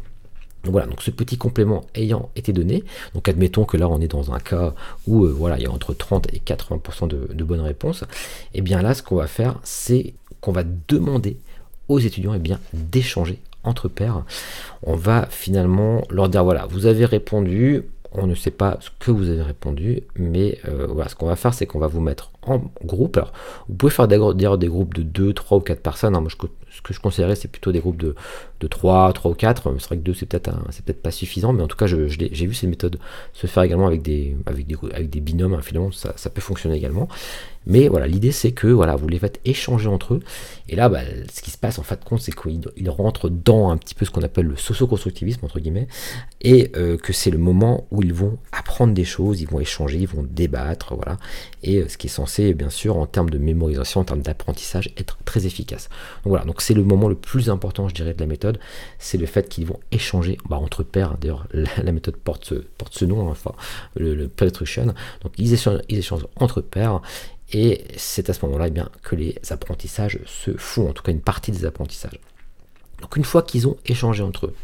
Donc 0.63 0.71
voilà, 0.71 0.87
donc 0.87 1.01
ce 1.01 1.11
petit 1.11 1.37
complément 1.37 1.85
ayant 1.95 2.29
été 2.35 2.51
donné, 2.51 2.83
donc 3.13 3.29
admettons 3.29 3.63
que 3.63 3.77
là 3.77 3.87
on 3.87 4.01
est 4.01 4.07
dans 4.07 4.33
un 4.33 4.39
cas 4.39 4.73
où 5.05 5.23
euh, 5.23 5.31
voilà, 5.31 5.57
il 5.57 5.63
y 5.63 5.65
a 5.65 5.71
entre 5.71 5.93
30 5.93 6.33
et 6.33 6.39
80% 6.39 7.07
de, 7.07 7.43
bonnes 7.43 7.61
réponses, 7.61 8.01
et 8.01 8.59
eh 8.59 8.61
bien 8.61 8.81
là 8.81 8.93
ce 8.93 9.01
qu'on 9.01 9.15
va 9.15 9.27
faire 9.27 9.59
c'est 9.63 10.13
qu'on 10.41 10.51
va 10.51 10.63
demander 10.87 11.37
aux 11.87 11.99
étudiants 11.99 12.33
eh 12.33 12.53
d'échanger 12.73 13.39
entre 13.63 13.87
pairs, 13.87 14.23
on 14.83 14.95
va 14.95 15.27
finalement 15.29 16.03
leur 16.09 16.27
dire 16.27 16.43
voilà, 16.43 16.65
vous 16.65 16.85
avez 16.85 17.05
répondu, 17.05 17.83
on 18.11 18.27
ne 18.27 18.35
sait 18.35 18.51
pas 18.51 18.77
ce 18.81 18.89
que 18.99 19.11
vous 19.11 19.29
avez 19.29 19.43
répondu, 19.43 20.03
mais 20.15 20.57
euh, 20.67 20.87
voilà, 20.89 21.09
ce 21.09 21.15
qu'on 21.15 21.27
va 21.27 21.35
faire, 21.35 21.53
c'est 21.53 21.65
qu'on 21.65 21.79
va 21.79 21.87
vous 21.87 22.01
mettre 22.01 22.31
en 22.41 22.61
groupe. 22.83 23.17
Alors, 23.17 23.33
vous 23.67 23.75
pouvez 23.75 23.91
faire 23.91 24.07
des 24.07 24.17
groupes 24.17 24.93
de 24.93 25.03
2, 25.03 25.33
3 25.33 25.57
ou 25.57 25.61
4 25.61 25.81
personnes. 25.81 26.15
Hein. 26.15 26.21
Moi, 26.21 26.29
ce 26.77 26.81
que 26.81 26.93
je 26.93 26.99
considérais, 26.99 27.35
c'est 27.35 27.47
plutôt 27.47 27.71
des 27.71 27.79
groupes 27.79 27.97
de, 27.97 28.15
de 28.59 28.67
3, 28.67 29.11
3 29.13 29.31
ou 29.31 29.33
4. 29.33 29.63
C'est 29.79 29.87
vrai 29.87 29.97
que 29.97 30.03
2, 30.03 30.13
c'est 30.13 30.25
peut-être 30.27 30.51
peut 30.85 30.93
pas 30.93 31.11
suffisant, 31.11 31.51
mais 31.53 31.63
en 31.63 31.67
tout 31.67 31.77
cas, 31.77 31.87
j'ai 31.87 32.45
vu 32.45 32.53
ces 32.53 32.67
méthodes 32.67 32.99
se 33.33 33.47
faire 33.47 33.63
également 33.63 33.87
avec 33.87 34.01
des, 34.01 34.35
binômes. 35.19 35.55
Hein. 35.55 35.61
Finalement, 35.61 35.91
ça 35.91 36.29
peut 36.29 36.41
fonctionner 36.41 36.77
également. 36.77 37.07
Mais 37.67 37.89
voilà, 37.89 38.07
l'idée 38.07 38.31
c'est 38.31 38.53
que 38.53 38.67
voilà, 38.67 38.95
vous 38.95 39.07
les 39.07 39.19
faites 39.19 39.39
échanger 39.45 39.87
entre 39.87 40.15
eux. 40.15 40.19
Et 40.69 40.75
là, 40.75 40.89
bah, 40.89 41.01
ce 41.31 41.41
qui 41.41 41.51
se 41.51 41.57
passe 41.57 41.79
en 41.79 41.83
fait 41.83 42.03
compte, 42.03 42.21
c'est 42.21 42.33
qu'ils 42.33 42.89
rentrent 42.89 43.29
dans 43.29 43.69
un 43.69 43.77
petit 43.77 43.93
peu 43.93 44.05
ce 44.05 44.11
qu'on 44.11 44.21
appelle 44.21 44.45
le 44.45 44.55
socio-constructivisme, 44.55 45.45
entre 45.45 45.59
guillemets, 45.59 45.87
et 46.41 46.71
euh, 46.75 46.97
que 46.97 47.13
c'est 47.13 47.29
le 47.29 47.37
moment 47.37 47.85
où 47.91 48.01
ils 48.01 48.13
vont 48.13 48.37
apprendre 48.51 48.93
des 48.93 49.05
choses, 49.05 49.41
ils 49.41 49.47
vont 49.47 49.59
échanger, 49.59 49.99
ils 49.99 50.07
vont 50.07 50.25
débattre, 50.27 50.95
voilà. 50.95 51.17
Et 51.61 51.77
euh, 51.77 51.87
ce 51.89 51.97
qui 51.97 52.07
est 52.07 52.09
censé, 52.09 52.53
bien 52.53 52.69
sûr, 52.69 52.97
en 52.97 53.05
termes 53.05 53.29
de 53.29 53.37
mémorisation, 53.37 54.01
en 54.01 54.05
termes 54.05 54.21
d'apprentissage, 54.21 54.89
être 54.97 55.17
très 55.25 55.45
efficace. 55.45 55.89
Donc 56.23 56.31
voilà, 56.31 56.45
donc 56.45 56.61
c'est 56.61 56.73
le 56.73 56.83
moment 56.83 57.09
le 57.09 57.15
plus 57.15 57.49
important, 57.49 57.89
je 57.89 57.93
dirais, 57.93 58.13
de 58.13 58.19
la 58.19 58.27
méthode, 58.27 58.59
c'est 58.97 59.17
le 59.17 59.25
fait 59.25 59.49
qu'ils 59.49 59.65
vont 59.65 59.79
échanger 59.91 60.37
bah, 60.49 60.57
entre 60.57 60.83
pairs. 60.83 61.17
D'ailleurs, 61.17 61.47
la, 61.83 61.91
méthode 61.91 62.15
porte 62.15 62.45
ce, 62.45 62.55
porte 62.55 62.93
ce 62.93 63.05
nom, 63.05 63.31
hein, 63.31 63.51
le, 63.95 64.15
le 64.15 64.27
Donc 64.27 65.33
ils 65.37 65.53
échangent, 65.53 65.81
ils 65.89 65.99
échangent 65.99 66.27
entre 66.37 66.61
pairs 66.61 67.01
et 67.51 67.85
c'est 67.95 68.29
à 68.29 68.33
ce 68.33 68.45
moment-là 68.45 68.67
eh 68.67 68.81
que 69.01 69.15
les 69.15 69.39
apprentissages 69.49 70.19
se 70.25 70.51
font, 70.57 70.89
en 70.89 70.93
tout 70.93 71.03
cas 71.03 71.11
une 71.11 71.21
partie 71.21 71.51
des 71.51 71.65
apprentissages. 71.65 72.19
Donc 73.01 73.15
une 73.15 73.23
fois 73.23 73.43
qu'ils 73.43 73.67
ont 73.67 73.77
échangé 73.85 74.23
entre 74.23 74.47
eux, 74.47 74.55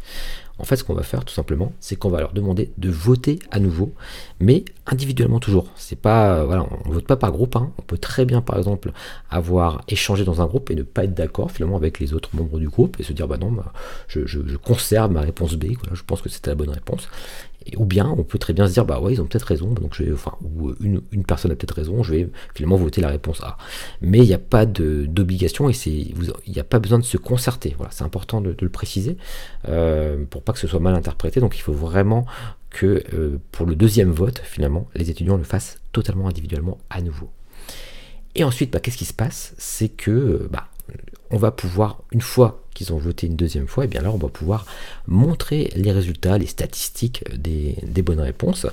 en 0.58 0.64
fait 0.64 0.76
ce 0.76 0.84
qu'on 0.84 0.94
va 0.94 1.02
faire 1.02 1.24
tout 1.24 1.32
simplement, 1.32 1.72
c'est 1.80 1.96
qu'on 1.96 2.10
va 2.10 2.20
leur 2.20 2.32
demander 2.32 2.72
de 2.78 2.90
voter 2.90 3.38
à 3.50 3.60
nouveau, 3.60 3.92
mais 4.40 4.64
individuellement 4.86 5.40
toujours. 5.40 5.68
C'est 5.76 5.98
pas, 5.98 6.38
euh, 6.38 6.44
voilà, 6.44 6.66
on 6.84 6.90
vote 6.90 7.06
pas 7.06 7.16
par 7.16 7.32
groupe. 7.32 7.56
Hein. 7.56 7.72
On 7.78 7.82
peut 7.82 7.98
très 7.98 8.24
bien 8.24 8.40
par 8.40 8.58
exemple 8.58 8.92
avoir 9.30 9.82
échangé 9.88 10.24
dans 10.24 10.42
un 10.42 10.46
groupe 10.46 10.70
et 10.70 10.74
ne 10.74 10.82
pas 10.82 11.04
être 11.04 11.14
d'accord 11.14 11.50
finalement 11.50 11.76
avec 11.76 12.00
les 12.00 12.12
autres 12.12 12.30
membres 12.34 12.58
du 12.58 12.68
groupe 12.68 12.98
et 13.00 13.02
se 13.02 13.12
dire 13.12 13.28
bah 13.28 13.38
non, 13.38 13.50
bah, 13.50 13.72
je, 14.08 14.56
conserve 14.56 15.10
ma 15.10 15.20
réponse 15.20 15.54
B, 15.54 15.72
je 15.92 16.02
pense 16.02 16.22
que 16.22 16.28
c'était 16.28 16.50
la 16.50 16.56
bonne 16.56 16.70
réponse 16.70 17.08
ou 17.76 17.84
bien 17.84 18.14
on 18.18 18.22
peut 18.24 18.38
très 18.38 18.52
bien 18.52 18.66
se 18.66 18.72
dire 18.72 18.84
bah 18.84 19.00
ouais 19.00 19.14
ils 19.14 19.20
ont 19.20 19.26
peut-être 19.26 19.44
raison 19.44 19.68
donc 19.72 19.94
je 19.94 20.04
vais 20.04 20.12
enfin 20.12 20.36
ou 20.42 20.72
une, 20.80 21.00
personne 21.26 21.50
a 21.50 21.56
peut-être 21.56 21.74
raison 21.74 22.02
je 22.02 22.12
vais 22.12 22.28
finalement 22.54 22.76
voter 22.76 23.00
la 23.00 23.08
réponse 23.08 23.40
A. 23.42 23.56
Mais 24.00 24.18
il 24.18 24.26
n'y 24.26 24.34
a 24.34 24.38
pas 24.38 24.66
d'obligation 24.66 25.70
et 25.70 25.74
il 25.84 26.52
n'y 26.52 26.58
a 26.58 26.64
pas 26.64 26.78
besoin 26.78 26.98
de 26.98 27.04
se 27.04 27.16
concerter. 27.16 27.74
Voilà 27.76 27.90
c'est 27.92 28.04
important 28.04 28.40
de, 28.40 28.56
le 28.60 28.68
préciser 28.68 29.16
euh, 29.68 30.24
pour 30.28 30.42
pas 30.42 30.52
que 30.52 30.58
ce 30.58 30.66
soit 30.66 30.80
mal 30.80 30.94
interprété. 30.94 31.40
Donc 31.40 31.56
il 31.56 31.60
faut 31.60 31.72
vraiment 31.72 32.26
que 32.70 33.02
euh, 33.14 33.38
pour 33.52 33.66
le 33.66 33.76
deuxième 33.76 34.10
vote 34.10 34.40
finalement 34.44 34.88
les 34.94 35.10
étudiants 35.10 35.36
le 35.36 35.44
fassent 35.44 35.80
totalement 35.92 36.28
individuellement 36.28 36.78
à 36.90 37.00
nouveau. 37.00 37.30
Et 38.34 38.44
ensuite 38.44 38.72
bah, 38.72 38.80
qu'est-ce 38.80 38.98
qui 38.98 39.04
se 39.04 39.14
passe? 39.14 39.54
C'est 39.58 39.88
que 39.88 40.48
bah, 40.50 40.68
on 41.30 41.36
va 41.36 41.50
pouvoir, 41.50 42.02
une 42.12 42.20
fois 42.20 42.63
qu'ils 42.74 42.92
ont 42.92 42.98
voté 42.98 43.26
une 43.26 43.36
deuxième 43.36 43.66
fois, 43.66 43.84
et 43.84 43.86
eh 43.86 43.88
bien 43.88 44.02
là 44.02 44.10
on 44.12 44.18
va 44.18 44.28
pouvoir 44.28 44.66
montrer 45.06 45.70
les 45.76 45.92
résultats, 45.92 46.38
les 46.38 46.46
statistiques 46.46 47.24
des, 47.36 47.76
des 47.82 48.02
bonnes 48.02 48.20
réponses 48.20 48.66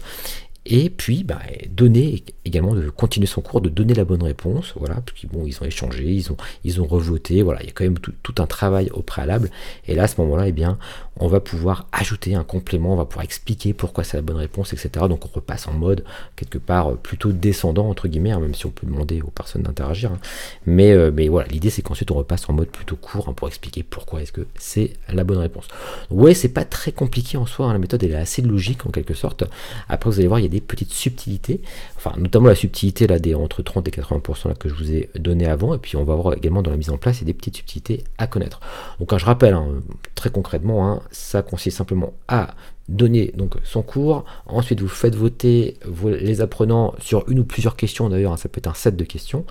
et 0.66 0.92
puis 0.92 1.24
bah, 1.24 1.40
donner 1.70 2.24
également 2.46 2.76
de 2.76 2.90
continuer 2.90 3.26
son 3.26 3.42
cours, 3.42 3.62
de 3.62 3.70
donner 3.70 3.96
la 3.96 4.06
bonne 4.06 4.22
réponse, 4.22 4.74
voilà, 4.76 5.02
puis 5.04 5.28
bon, 5.32 5.46
ils 5.48 5.58
ont 5.62 5.66
échangé, 5.66 6.06
ils 6.06 6.32
ont, 6.32 6.38
ils 6.64 6.80
revoté, 6.80 7.42
voilà, 7.42 7.62
il 7.64 7.68
y 7.68 7.70
a 7.70 7.72
quand 7.72 7.84
même 7.84 7.98
tout, 7.98 8.36
un 8.38 8.46
travail 8.46 8.90
au 8.94 9.02
préalable, 9.02 9.50
et 9.88 9.96
là 9.96 10.04
à 10.04 10.08
ce 10.08 10.20
moment-là, 10.22 10.48
eh 10.48 10.52
bien, 10.52 10.78
on 11.18 11.28
va 11.28 11.40
pouvoir 11.40 11.88
ajouter 11.92 12.36
un 12.36 12.44
complément, 12.44 12.94
on 12.94 12.96
va 12.96 13.06
pouvoir 13.06 13.24
expliquer 13.24 13.74
pourquoi 13.74 14.04
c'est 14.04 14.18
la 14.18 14.24
bonne 14.24 14.38
réponse, 14.38 14.74
etc. 14.74 15.06
Donc 15.10 15.26
on 15.26 15.30
repasse 15.34 15.68
en 15.68 15.74
mode 15.74 16.04
quelque 16.36 16.58
part 16.58 16.96
plutôt 16.98 17.32
descendant 17.32 17.90
entre 17.90 18.08
guillemets, 18.08 18.32
hein, 18.32 18.40
même 18.40 18.56
si 18.56 18.66
on 18.66 18.72
peut 18.72 18.88
demander 18.88 19.22
aux 19.22 19.30
personnes 19.30 19.64
d'interagir, 19.64 20.12
hein. 20.12 20.20
mais, 20.66 20.92
euh, 20.92 21.12
mais 21.14 21.28
voilà, 21.28 21.48
l'idée 21.48 21.70
c'est 21.70 21.82
qu'ensuite 21.82 22.12
on 22.12 22.16
repasse 22.16 22.50
en 22.50 22.54
mode 22.54 22.70
plutôt 22.70 22.96
court 22.96 23.30
hein, 23.30 23.34
pour 23.34 23.48
expliquer 23.48 23.84
pourquoi 23.84 24.22
est-ce 24.22 24.32
que 24.32 24.48
c'est 24.58 24.94
la 25.12 25.24
bonne 25.24 25.40
réponse. 25.40 25.68
ouais, 26.10 26.34
c'est 26.34 26.50
pas 26.50 26.66
très 26.66 26.92
compliqué 26.92 27.38
en 27.38 27.46
soi, 27.46 27.72
la 27.72 27.80
méthode 27.80 28.04
elle 28.04 28.12
est 28.12 28.16
assez 28.16 28.42
logique 28.42 28.86
en 28.86 28.90
quelque 28.90 29.14
sorte. 29.14 29.44
Après 29.90 30.10
vous 30.10 30.20
allez 30.20 30.28
voir, 30.28 30.40
il 30.40 30.44
y 30.44 30.46
a 30.46 30.51
des 30.52 30.62
petites 30.62 30.94
subtilités, 30.94 31.62
enfin 31.98 32.14
notamment 32.20 32.50
la 32.50 32.56
subtilité 32.56 33.08
là 33.08 33.18
des 33.18 33.34
entre 33.34 33.64
30 33.64 33.88
et 33.88 33.92
80% 33.92 34.50
là, 34.50 34.54
que 34.54 34.70
je 34.70 34.76
vous 34.76 34.92
ai 34.92 35.10
donné 35.18 35.48
avant, 35.48 35.74
et 35.74 35.80
puis 35.80 35.96
on 35.96 36.04
va 36.04 36.14
voir 36.14 36.36
également 36.36 36.62
dans 36.62 36.70
la 36.70 36.78
mise 36.78 36.92
en 36.92 36.98
place, 36.98 37.24
a 37.24 37.26
des 37.26 37.34
petites 37.34 37.58
subtilités 37.58 38.04
à 38.20 38.28
connaître. 38.28 38.60
Donc 39.00 39.18
je 39.18 39.26
rappelle 39.26 39.56
hein, 39.56 39.68
très 40.14 40.30
concrètement, 40.30 40.88
hein, 40.88 41.02
ça 41.10 41.42
consiste 41.42 41.78
simplement 41.78 42.14
à 42.28 42.54
donner 42.90 43.32
donc 43.36 43.56
son 43.64 43.82
cours, 43.82 44.26
ensuite 44.46 44.82
vous 44.82 44.88
faites 44.88 45.16
voter 45.16 45.78
les 46.04 46.42
apprenants 46.42 46.94
sur 47.00 47.28
une 47.30 47.40
ou 47.40 47.44
plusieurs 47.44 47.76
questions. 47.76 48.10
D'ailleurs, 48.10 48.34
hein, 48.34 48.38
ça 48.38 48.50
peut 48.50 48.60
être 48.60 48.68
un 48.68 48.74
set 48.74 48.96
de 48.96 49.04
questions. 49.06 49.46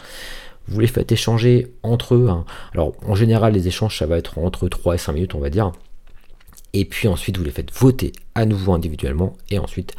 Vous 0.68 0.78
les 0.78 0.86
faites 0.86 1.10
échanger 1.10 1.72
entre 1.82 2.14
eux. 2.14 2.28
Alors 2.74 2.92
en 3.06 3.14
général 3.14 3.54
les 3.54 3.66
échanges 3.66 3.98
ça 3.98 4.06
va 4.06 4.18
être 4.18 4.38
entre 4.38 4.68
3 4.68 4.94
et 4.94 4.98
5 4.98 5.12
minutes 5.14 5.34
on 5.34 5.40
va 5.40 5.50
dire. 5.50 5.72
Et 6.72 6.84
puis 6.84 7.08
ensuite 7.08 7.36
vous 7.36 7.44
les 7.44 7.50
faites 7.50 7.72
voter 7.72 8.12
à 8.36 8.46
nouveau 8.46 8.72
individuellement, 8.72 9.36
et 9.50 9.58
ensuite 9.58 9.94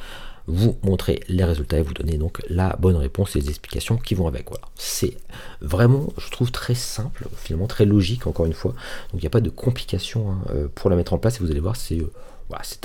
vous 0.47 0.77
montrez 0.83 1.21
les 1.27 1.43
résultats 1.43 1.77
et 1.77 1.81
vous 1.81 1.93
donnez 1.93 2.17
donc 2.17 2.41
la 2.49 2.75
bonne 2.79 2.95
réponse 2.95 3.35
et 3.35 3.39
les 3.39 3.49
explications 3.49 3.97
qui 3.97 4.15
vont 4.15 4.27
avec. 4.27 4.47
C'est 4.75 5.17
vraiment, 5.61 6.07
je 6.17 6.29
trouve, 6.31 6.51
très 6.51 6.75
simple, 6.75 7.27
finalement 7.35 7.67
très 7.67 7.85
logique, 7.85 8.27
encore 8.27 8.45
une 8.45 8.53
fois. 8.53 8.71
Donc 9.11 9.21
il 9.21 9.21
n'y 9.21 9.27
a 9.27 9.31
pas 9.31 9.41
de 9.41 9.49
complications 9.49 10.31
hein, 10.31 10.41
euh, 10.51 10.67
pour 10.73 10.89
la 10.89 10.95
mettre 10.95 11.13
en 11.13 11.17
place, 11.17 11.37
et 11.37 11.39
vous 11.39 11.51
allez 11.51 11.59
voir, 11.59 11.75
c'est 11.75 11.99
euh, 12.01 12.05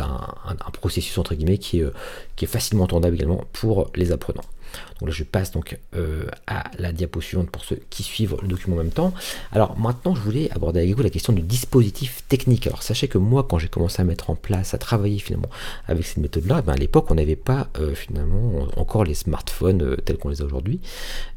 un, 0.00 0.70
processus 0.72 1.16
entre 1.18 1.34
guillemets 1.34 1.58
qui 1.58 1.80
est, 1.80 1.84
euh, 1.84 1.92
qui 2.36 2.44
est 2.44 2.48
facilement 2.48 2.84
entendable 2.84 3.16
également 3.16 3.44
pour 3.52 3.90
les 3.94 4.12
apprenants. 4.12 4.44
Donc 5.00 5.08
là, 5.08 5.14
je 5.14 5.24
passe 5.24 5.50
donc 5.50 5.78
euh, 5.94 6.24
à 6.46 6.64
la 6.78 6.92
diapo 6.92 7.20
suivante 7.20 7.50
pour 7.50 7.64
ceux 7.64 7.80
qui 7.90 8.02
suivent 8.02 8.36
le 8.40 8.48
document 8.48 8.76
en 8.76 8.78
même 8.78 8.90
temps. 8.90 9.12
Alors 9.52 9.78
maintenant, 9.78 10.14
je 10.14 10.20
voulais 10.20 10.50
aborder 10.52 10.80
avec 10.80 10.94
vous 10.94 11.02
la 11.02 11.10
question 11.10 11.32
du 11.32 11.42
dispositif 11.42 12.24
technique. 12.28 12.66
Alors 12.66 12.82
sachez 12.82 13.08
que 13.08 13.18
moi, 13.18 13.46
quand 13.48 13.58
j'ai 13.58 13.68
commencé 13.68 14.00
à 14.00 14.04
mettre 14.04 14.30
en 14.30 14.34
place, 14.34 14.74
à 14.74 14.78
travailler 14.78 15.18
finalement 15.18 15.50
avec 15.86 16.06
cette 16.06 16.18
méthode-là, 16.18 16.62
ben, 16.62 16.72
à 16.72 16.76
l'époque, 16.76 17.10
on 17.10 17.14
n'avait 17.14 17.36
pas 17.36 17.68
euh, 17.78 17.94
finalement 17.94 18.68
encore 18.76 19.04
les 19.04 19.14
smartphones 19.14 19.82
euh, 19.82 19.96
tels 19.96 20.16
qu'on 20.16 20.30
les 20.30 20.40
a 20.40 20.44
aujourd'hui 20.44 20.80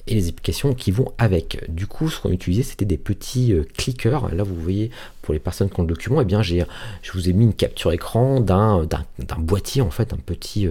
et 0.07 0.15
les 0.15 0.29
applications 0.29 0.73
qui 0.73 0.91
vont 0.91 1.11
avec. 1.17 1.69
Du 1.69 1.85
coup, 1.85 2.09
ce 2.09 2.19
qu'on 2.19 2.31
utilisait, 2.31 2.63
c'était 2.63 2.85
des 2.85 2.97
petits 2.97 3.53
clickers. 3.77 4.33
Là, 4.33 4.41
vous 4.41 4.55
voyez, 4.55 4.89
pour 5.21 5.35
les 5.35 5.39
personnes 5.39 5.69
qui 5.69 5.79
ont 5.79 5.83
le 5.83 5.89
document, 5.89 6.21
eh 6.21 6.25
bien, 6.25 6.41
j'ai, 6.41 6.65
je 7.03 7.11
vous 7.11 7.29
ai 7.29 7.33
mis 7.33 7.45
une 7.45 7.53
capture 7.53 7.91
écran 7.91 8.39
d'un, 8.39 8.85
d'un, 8.85 9.05
boîtier, 9.37 9.83
en 9.83 9.91
fait, 9.91 10.11
un 10.11 10.17
petit, 10.17 10.67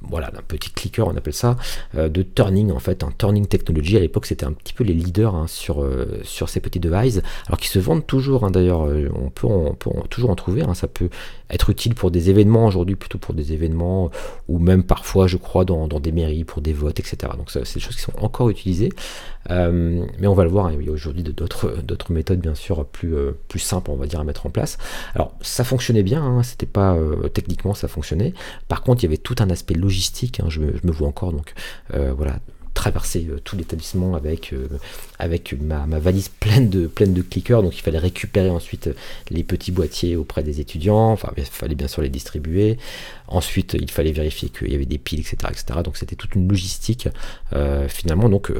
voilà, 0.00 0.30
d'un 0.30 0.40
petit 0.40 0.70
clicker, 0.70 1.06
on 1.06 1.14
appelle 1.14 1.34
ça, 1.34 1.51
euh, 1.96 2.08
de 2.08 2.22
turning 2.22 2.70
en 2.70 2.78
fait, 2.78 3.02
un 3.02 3.10
turning 3.16 3.46
technology. 3.46 3.96
À 3.96 4.00
l'époque, 4.00 4.26
c'était 4.26 4.46
un 4.46 4.52
petit 4.52 4.72
peu 4.72 4.84
les 4.84 4.94
leaders 4.94 5.34
hein, 5.34 5.46
sur, 5.46 5.82
euh, 5.82 6.20
sur 6.22 6.48
ces 6.48 6.60
petits 6.60 6.80
devices, 6.80 7.20
alors 7.46 7.58
qu'ils 7.58 7.70
se 7.70 7.78
vendent 7.78 8.06
toujours. 8.06 8.44
Hein, 8.44 8.50
d'ailleurs, 8.50 8.86
euh, 8.86 9.08
on 9.14 9.30
peut, 9.30 9.46
on 9.46 9.74
peut 9.74 9.90
toujours 10.10 10.30
en 10.30 10.36
trouver. 10.36 10.62
Hein. 10.62 10.74
ça 10.74 10.88
peut 10.88 11.08
être 11.50 11.70
utile 11.70 11.94
pour 11.94 12.10
des 12.10 12.30
événements 12.30 12.66
aujourd'hui, 12.66 12.96
plutôt 12.96 13.18
pour 13.18 13.34
des 13.34 13.52
événements 13.52 14.10
ou 14.48 14.58
même 14.58 14.84
parfois, 14.84 15.26
je 15.26 15.36
crois, 15.36 15.64
dans, 15.64 15.86
dans 15.86 16.00
des 16.00 16.12
mairies 16.12 16.44
pour 16.44 16.62
des 16.62 16.72
votes, 16.72 16.98
etc. 16.98 17.32
Donc, 17.36 17.50
c'est 17.50 17.60
des 17.60 17.80
choses 17.80 17.96
qui 17.96 18.02
sont 18.02 18.18
encore 18.18 18.48
utilisées. 18.48 18.90
mais 19.48 20.26
on 20.26 20.34
va 20.34 20.44
le 20.44 20.50
voir. 20.50 20.72
il 20.72 20.84
y 20.84 20.88
a 20.88 20.92
aujourd'hui 20.92 21.22
d'autres 21.22 21.82
d'autres 21.82 22.12
méthodes, 22.12 22.40
bien 22.40 22.54
sûr, 22.54 22.84
plus 22.86 23.14
plus 23.48 23.58
simples, 23.58 23.90
on 23.90 23.96
va 23.96 24.06
dire, 24.06 24.20
à 24.20 24.24
mettre 24.24 24.46
en 24.46 24.50
place. 24.50 24.78
Alors, 25.14 25.34
ça 25.40 25.64
fonctionnait 25.64 26.02
bien. 26.02 26.42
C'était 26.42 26.66
pas 26.66 26.96
techniquement, 27.34 27.74
ça 27.74 27.88
fonctionnait. 27.88 28.32
Par 28.68 28.82
contre, 28.82 29.02
il 29.02 29.06
y 29.06 29.08
avait 29.08 29.18
tout 29.18 29.36
un 29.40 29.50
aspect 29.50 29.74
logistique. 29.74 30.40
je, 30.48 30.60
je, 30.60 30.86
me 30.86 30.92
vois 30.92 31.08
encore 31.08 31.31
donc 31.32 31.54
euh, 31.94 32.12
voilà, 32.16 32.38
traverser 32.74 33.26
euh, 33.28 33.40
tout 33.42 33.56
l'établissement 33.56 34.14
avec, 34.14 34.52
euh, 34.52 34.68
avec 35.18 35.54
ma, 35.60 35.86
valise 35.98 36.28
pleine 36.28 36.68
de, 36.68 36.86
pleine 36.86 37.12
de 37.12 37.22
clickers. 37.22 37.62
Donc 37.62 37.76
il 37.76 37.82
fallait 37.82 37.98
récupérer 37.98 38.50
ensuite 38.50 38.90
les 39.30 39.42
petits 39.42 39.72
boîtiers 39.72 40.16
auprès 40.16 40.42
des 40.42 40.60
étudiants. 40.60 41.10
Enfin, 41.10 41.32
il 41.36 41.44
fallait 41.44 41.74
bien 41.74 41.88
sûr 41.88 42.02
les 42.02 42.08
distribuer. 42.08 42.78
Ensuite, 43.28 43.76
il 43.78 43.90
fallait 43.90 44.12
vérifier 44.12 44.50
qu'il 44.50 44.70
y 44.70 44.74
avait 44.74 44.86
des 44.86 44.98
piles, 44.98 45.20
etc. 45.20 45.36
etc. 45.50 45.80
Donc 45.84 45.96
c'était 45.96 46.16
toute 46.16 46.34
une 46.34 46.48
logistique 46.48 47.08
finalement. 47.88 48.28
Donc 48.28 48.52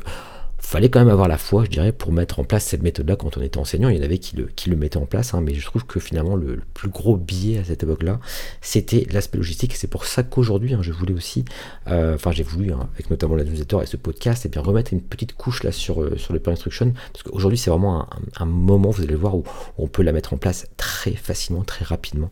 fallait 0.73 0.89
quand 0.89 1.01
même 1.01 1.11
avoir 1.11 1.29
la 1.29 1.37
foi, 1.37 1.65
je 1.65 1.71
dirais, 1.71 1.93
pour 1.93 2.13
mettre 2.13 2.41
en 2.41 2.45
place 2.45 2.65
cette 2.65 2.83
méthode-là 2.83 3.17
quand 3.17 3.37
on 3.37 3.43
était 3.43 3.59
enseignant. 3.59 3.91
Il 3.91 3.97
y 3.99 4.01
en 4.01 4.03
avait 4.03 4.17
qui 4.17 4.37
le, 4.37 4.47
qui 4.47 4.71
le 4.71 4.77
mettaient 4.77 4.97
en 4.97 5.05
place, 5.05 5.35
hein, 5.35 5.43
mais 5.43 5.53
je 5.53 5.67
trouve 5.67 5.85
que 5.85 6.01
finalement 6.01 6.35
le, 6.35 6.63
plus 6.73 6.89
gros 6.89 7.19
biais 7.19 7.59
à 7.59 7.65
cette 7.65 7.83
époque-là, 7.83 8.21
c'était 8.63 9.07
l'aspect 9.13 9.37
logistique. 9.37 9.77
C'est 9.77 9.87
pour 9.87 10.07
ça 10.07 10.23
qu'aujourd'hui, 10.23 10.73
hein, 10.73 10.79
je 10.81 10.91
voulais 10.91 11.13
aussi, 11.13 11.45
euh, 11.89 12.15
enfin 12.15 12.33
j'ai 12.33 12.43
voulu, 12.43 12.73
hein, 12.73 12.89
avec 12.95 13.11
notamment 13.11 13.35
la 13.35 13.45
newsletter 13.45 13.81
et 13.83 13.87
ce 13.87 13.99
podcast, 13.99 14.47
et 14.47 14.49
bien 14.49 14.63
remettre 14.63 14.95
une 14.95 15.03
petite 15.03 15.35
couche 15.35 15.63
là 15.63 15.73
sur, 15.73 16.03
euh, 16.03 16.17
sur 16.17 16.33
le 16.33 16.41
plan 16.41 16.55
instruction, 16.55 16.95
parce 17.13 17.23
qu'aujourd'hui 17.23 17.59
c'est 17.59 17.69
vraiment 17.69 18.09
un, 18.39 18.47
moment, 18.47 18.89
vous 18.89 19.03
allez 19.03 19.13
le 19.13 19.19
voir, 19.19 19.37
où 19.37 19.45
on 19.77 19.89
peut 19.89 20.03
la 20.03 20.13
mettre 20.13 20.33
en 20.33 20.39
place 20.39 20.67
très 20.79 21.13
facilement, 21.13 21.65
très 21.65 21.85
rapidement, 21.85 22.31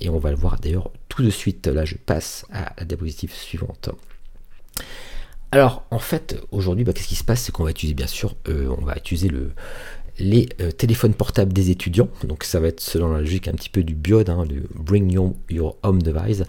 et 0.00 0.08
on 0.10 0.18
va 0.18 0.30
le 0.30 0.36
voir 0.36 0.60
d'ailleurs 0.60 0.92
tout 1.08 1.24
de 1.24 1.30
suite. 1.30 1.66
Là, 1.66 1.84
je 1.84 1.96
passe 1.96 2.46
à 2.52 2.72
la 2.78 2.84
diapositive 2.84 3.32
suivante. 3.32 3.90
Alors 5.52 5.84
en 5.90 5.98
fait 5.98 6.36
aujourd'hui 6.52 6.84
bah, 6.84 6.92
qu'est-ce 6.92 7.08
qui 7.08 7.16
se 7.16 7.24
passe? 7.24 7.42
C'est 7.42 7.52
qu'on 7.52 7.64
va 7.64 7.70
utiliser 7.70 7.94
bien 7.94 8.06
sûr 8.06 8.36
euh, 8.48 8.74
on 8.78 8.84
va 8.84 8.96
utiliser 8.96 9.28
le, 9.28 9.50
les 10.18 10.48
euh, 10.60 10.70
téléphones 10.70 11.14
portables 11.14 11.52
des 11.52 11.70
étudiants. 11.70 12.08
Donc 12.24 12.44
ça 12.44 12.60
va 12.60 12.68
être 12.68 12.80
selon 12.80 13.12
la 13.12 13.20
logique 13.20 13.48
un 13.48 13.52
petit 13.52 13.70
peu 13.70 13.82
du 13.82 13.94
biode 13.94 14.30
hein, 14.30 14.44
bring 14.74 15.10
your, 15.10 15.34
your 15.48 15.76
home 15.82 16.02
device. 16.02 16.44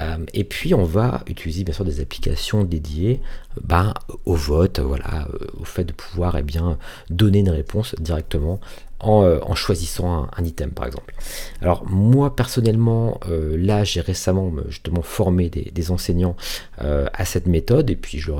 Euh, 0.00 0.18
et 0.32 0.44
puis 0.44 0.72
on 0.72 0.84
va 0.84 1.22
utiliser 1.26 1.64
bien 1.64 1.74
sûr 1.74 1.84
des 1.84 2.00
applications 2.00 2.64
dédiées 2.64 3.20
bah, 3.62 3.92
au 4.24 4.34
vote, 4.34 4.78
voilà, 4.78 5.28
au 5.58 5.64
fait 5.64 5.84
de 5.84 5.92
pouvoir 5.92 6.36
eh 6.38 6.42
bien, 6.42 6.78
donner 7.10 7.40
une 7.40 7.50
réponse 7.50 7.94
directement 7.98 8.60
euh, 9.02 9.40
en, 9.42 9.54
choisissant 9.54 10.28
un, 10.36 10.44
item 10.44 10.72
par 10.72 10.86
exemple. 10.86 11.14
Alors 11.62 11.86
moi 11.86 12.36
personnellement, 12.36 13.18
euh, 13.28 13.56
là 13.56 13.82
j'ai 13.82 14.02
récemment 14.02 14.52
justement 14.68 15.00
formé 15.00 15.48
des, 15.48 15.90
enseignants 15.90 16.36
euh, 16.82 17.06
à 17.14 17.24
cette 17.24 17.46
méthode 17.46 17.88
et 17.88 17.96
puis 17.96 18.18
je, 18.18 18.30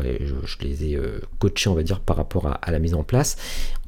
les 0.61 0.85
ai 0.85 0.99
coachés 1.39 1.71
on 1.71 1.75
va 1.75 1.83
dire 1.83 2.01
par 2.01 2.17
rapport 2.17 2.47
à, 2.47 2.71
la 2.71 2.79
mise 2.79 2.95
en 2.95 3.05
place 3.05 3.37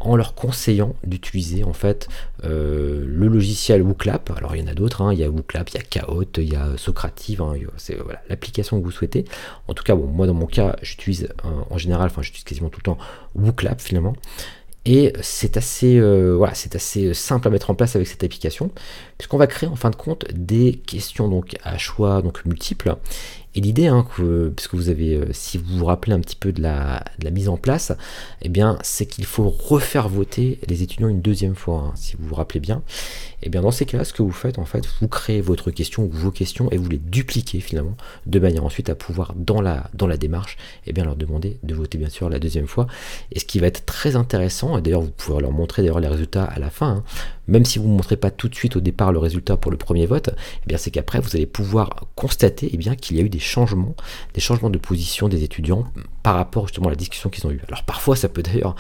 en 0.01 0.17
leur 0.17 0.35
conseillant 0.35 0.97
d'utiliser 1.05 1.63
en 1.63 1.75
fait 1.75 2.09
le 2.43 3.29
logiciel 3.29 3.83
WooClap. 3.83 4.33
Alors 4.37 4.57
il 4.57 4.63
y 4.63 4.65
en 4.65 4.69
a 4.71 4.75
d'autres, 4.75 5.03
hein. 5.03 5.13
il 5.13 5.19
y 5.19 5.25
a 5.25 5.31
WooClap, 5.31 5.69
il 5.71 5.75
y 5.75 5.79
a 5.79 5.83
Chaos, 5.83 6.25
il 6.39 6.53
y 6.53 6.57
a 6.57 6.77
Socrative, 6.79 7.43
hein. 7.43 7.55
c'est 7.77 7.99
l'application 8.31 8.81
que 8.81 8.85
vous 8.85 8.91
souhaitez. 8.91 9.27
En 9.69 9.75
tout 9.75 9.85
cas 9.85 9.95
bon 9.95 10.07
moi 10.07 10.27
dans 10.27 10.35
mon 10.35 10.47
cas 10.47 10.77
j'utilise 10.81 11.29
en 11.71 11.77
général, 11.77 12.07
enfin 12.07 12.23
j'utilise 12.23 12.45
quasiment 12.45 12.71
tout 12.71 12.81
le 12.81 12.85
temps 12.85 12.99
WooClap 13.35 13.81
finalement. 13.81 14.15
Et 14.85 15.13
c'est 15.21 15.57
assez, 15.57 15.97
euh, 15.99 16.35
voilà, 16.37 16.55
c'est 16.55 16.75
assez 16.75 17.15
simple 17.15 17.47
à 17.47 17.51
mettre 17.51 17.71
en 17.71 17.75
place 17.75 17.95
avec 17.95 18.09
cette 18.09 18.25
application, 18.25 18.71
puisqu'on 19.17 19.39
va 19.39 19.47
créer 19.47 19.69
en 19.69 19.77
fin 19.77 19.91
de 19.91 19.97
compte 19.97 20.25
des 20.33 20.73
questions 20.75 21.29
donc 21.29 21.57
à 21.63 21.79
choix 21.79 22.21
donc 22.21 22.45
multiples 22.45 22.97
et 23.55 23.61
l'idée, 23.61 23.87
hein, 23.87 24.07
que, 24.17 24.49
puisque 24.49 24.75
vous 24.75 24.89
avez, 24.89 25.15
euh, 25.15 25.27
si 25.33 25.59
vous 25.59 25.79
vous 25.79 25.85
rappelez 25.85 26.15
un 26.15 26.21
petit 26.21 26.37
peu 26.37 26.53
de 26.53 26.63
la, 26.63 27.05
mise 27.31 27.49
en 27.49 27.59
place, 27.59 27.93
eh 28.41 28.49
bien, 28.49 28.79
c'est 28.83 29.05
qu'il 29.05 29.27
faut 29.27 29.51
refaire 29.51 30.09
voter 30.09 30.59
les 30.69 30.83
étudiants 30.83 31.09
une 31.09 31.21
deuxième 31.21 31.55
fois, 31.55 31.89
hein, 31.89 31.93
si 31.95 32.17
vous 32.17 32.27
vous 32.29 32.35
rappelez 32.35 32.61
bien. 32.61 32.83
Eh 33.43 33.51
bien, 33.51 33.61
dans 33.61 33.71
ces 33.71 33.85
cas-là, 33.85 34.05
ce 34.05 34.15
que 34.15 34.23
vous 34.23 34.33
faites, 34.33 34.59
en 34.59 34.65
fait, 34.65 34.87
vous 35.01 35.09
créez 35.09 35.43
votre 35.43 35.71
question 35.71 36.05
ou 36.05 36.11
vos 36.11 36.31
questions 36.31 36.71
et 36.71 36.79
vous 36.79 36.89
les 36.89 36.99
dupliquez 36.99 37.61
finalement, 37.61 37.97
de 38.25 38.39
manière 38.39 38.65
ensuite 38.65 38.89
à 38.89 38.95
pouvoir, 38.95 39.35
dans 39.37 39.61
la, 39.61 39.91
dans 39.93 40.07
la 40.07 40.17
démarche, 40.17 40.57
eh 40.87 40.93
bien, 40.93 41.05
leur 41.05 41.17
demander 41.17 41.59
de 41.63 41.75
voter 41.75 41.99
bien 41.99 42.09
sûr 42.09 42.31
la 42.31 42.39
deuxième 42.39 42.67
fois. 42.67 42.87
Et 43.33 43.39
ce 43.39 43.45
qui 43.45 43.59
va 43.59 43.67
être 43.67 43.85
très 43.85 44.17
intéressant, 44.17 44.79
et 44.79 44.81
d'ailleurs, 44.81 45.03
vous 45.03 45.11
pouvez 45.11 45.43
leur 45.43 45.53
montrer 45.53 45.83
d'ailleurs 45.83 46.01
les 46.01 46.09
résultats 46.09 46.45
à 46.45 46.59
la 46.59 46.71
fin, 46.71 46.89
hein, 46.89 47.05
même 47.49 47.65
si 47.65 47.79
vous 47.79 47.89
ne 47.89 47.93
montrez 47.93 48.17
pas 48.17 48.31
tout 48.31 48.49
de 48.49 48.55
suite 48.55 48.77
au 48.77 48.81
départ 48.81 49.13
le 49.13 49.19
résultat 49.19 49.57
pour 49.57 49.71
le 49.71 49.77
premier 49.77 50.07
vote, 50.07 50.31
eh 50.69 50.77
c'est 50.77 50.91
qu'après 50.91 51.21
vous 51.21 51.35
allez 51.35 51.47
pouvoir 51.47 51.91
constater 52.15 52.71
eh 52.73 52.97
qu'il 52.97 53.17
y 53.17 53.21
a 53.21 53.23
eu 53.23 53.29
des 53.29 53.39
changements, 53.39 53.95
des 54.35 54.41
changements 54.41 54.71
de 54.71 54.79
position 54.79 55.29
des 55.29 55.43
étudiants 55.43 55.85
par 56.23 56.37
rapport 56.37 56.67
justement 56.67 56.87
à 56.87 56.91
la 56.91 56.97
discussion 56.97 57.31
qu'ils 57.31 57.47
ont 57.47 57.51
eue. 57.51 57.61
Alors 57.69 57.83
parfois 57.85 58.17
ça 58.17 58.29
peut 58.29 58.43
d'ailleurs 58.43 58.77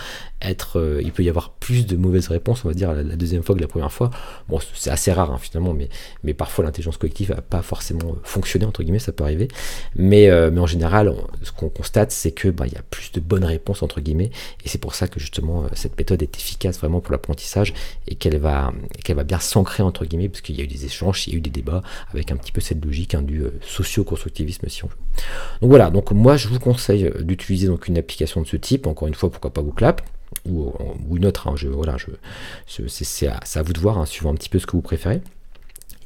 euh, 0.76 1.00
il 1.02 1.12
peut 1.12 1.22
y 1.22 1.28
avoir 1.28 1.50
plus 1.50 1.86
de 1.86 1.96
mauvaises 1.96 2.28
réponses, 2.28 2.64
on 2.64 2.68
va 2.68 2.74
dire 2.74 2.92
la, 2.92 3.02
deuxième 3.02 3.42
fois 3.42 3.54
que 3.54 3.60
la 3.60 3.68
première 3.68 3.92
fois. 3.92 4.10
Bon, 4.48 4.58
c'est 4.74 4.90
assez 4.90 5.12
rare 5.12 5.30
hein, 5.30 5.38
finalement, 5.38 5.74
mais, 6.22 6.34
parfois 6.34 6.64
l'intelligence 6.64 6.96
collective 6.96 7.30
n'a 7.30 7.42
pas 7.42 7.62
forcément 7.62 8.16
fonctionné 8.22 8.64
entre 8.64 8.82
guillemets, 8.82 8.98
ça 8.98 9.12
peut 9.12 9.24
arriver. 9.24 9.48
Mais, 9.96 10.30
euh, 10.30 10.50
en 10.56 10.66
général, 10.66 11.14
ce 11.42 11.52
qu'on 11.52 11.68
constate, 11.68 12.12
c'est 12.12 12.32
que 12.32 12.48
bah, 12.48 12.66
il 12.66 12.72
y 12.72 12.76
a 12.76 12.82
plus 12.82 13.12
de 13.12 13.20
bonnes 13.20 13.44
réponses 13.44 13.82
entre 13.82 14.00
guillemets, 14.00 14.30
et 14.64 14.68
c'est 14.68 14.78
pour 14.78 14.94
ça 14.94 15.08
que 15.08 15.20
justement 15.20 15.64
euh, 15.64 15.68
cette 15.74 15.96
méthode 15.98 16.22
est 16.22 16.36
efficace 16.36 16.78
vraiment 16.78 17.00
pour 17.00 17.12
l'apprentissage 17.12 17.74
et 18.08 18.14
qu'elle 18.14 18.38
va, 18.38 18.72
bien 19.24 19.38
s'ancrer 19.38 19.82
entre 19.82 20.04
guillemets, 20.04 20.28
parce 20.28 20.40
qu'il 20.40 20.56
y 20.56 20.60
a 20.60 20.64
eu 20.64 20.68
des 20.68 20.84
échanges, 20.84 21.26
il 21.26 21.32
y 21.32 21.36
a 21.36 21.38
eu 21.38 21.42
des 21.42 21.50
débats 21.50 21.82
avec 22.12 22.32
un 22.32 22.36
petit 22.36 22.52
peu 22.52 22.60
cette 22.60 22.84
logique 22.84 23.14
hein, 23.14 23.22
du 23.22 23.44
socio-constructivisme 23.62 24.68
si 24.68 24.84
on 24.84 24.88
veut. 24.88 24.96
Donc 25.60 25.70
voilà, 25.70 25.90
donc 25.90 26.10
moi 26.10 26.36
je 26.36 26.48
vous 26.48 26.58
conseille 26.58 27.10
d'utiliser 27.20 27.68
une 27.86 27.98
application 27.98 28.40
de 28.40 28.46
ce 28.46 28.56
type, 28.56 28.86
encore 28.86 29.08
une 29.08 29.14
fois 29.14 29.30
pourquoi 29.30 29.52
pas 29.52 29.62
clap 29.76 30.02
ou, 30.46 30.72
une 31.14 31.26
autre, 31.26 31.48
hein, 31.48 31.54
je, 31.56 31.68
voilà, 31.68 31.96
je, 31.98 32.86
c'est 32.86 33.26
à, 33.26 33.40
à, 33.54 33.62
vous 33.62 33.72
de 33.72 33.80
voir, 33.80 33.98
hein, 33.98 34.06
suivant 34.06 34.30
un 34.30 34.34
petit 34.34 34.48
peu 34.48 34.58
ce 34.58 34.66
que 34.66 34.72
vous 34.72 34.82
préférez. 34.82 35.20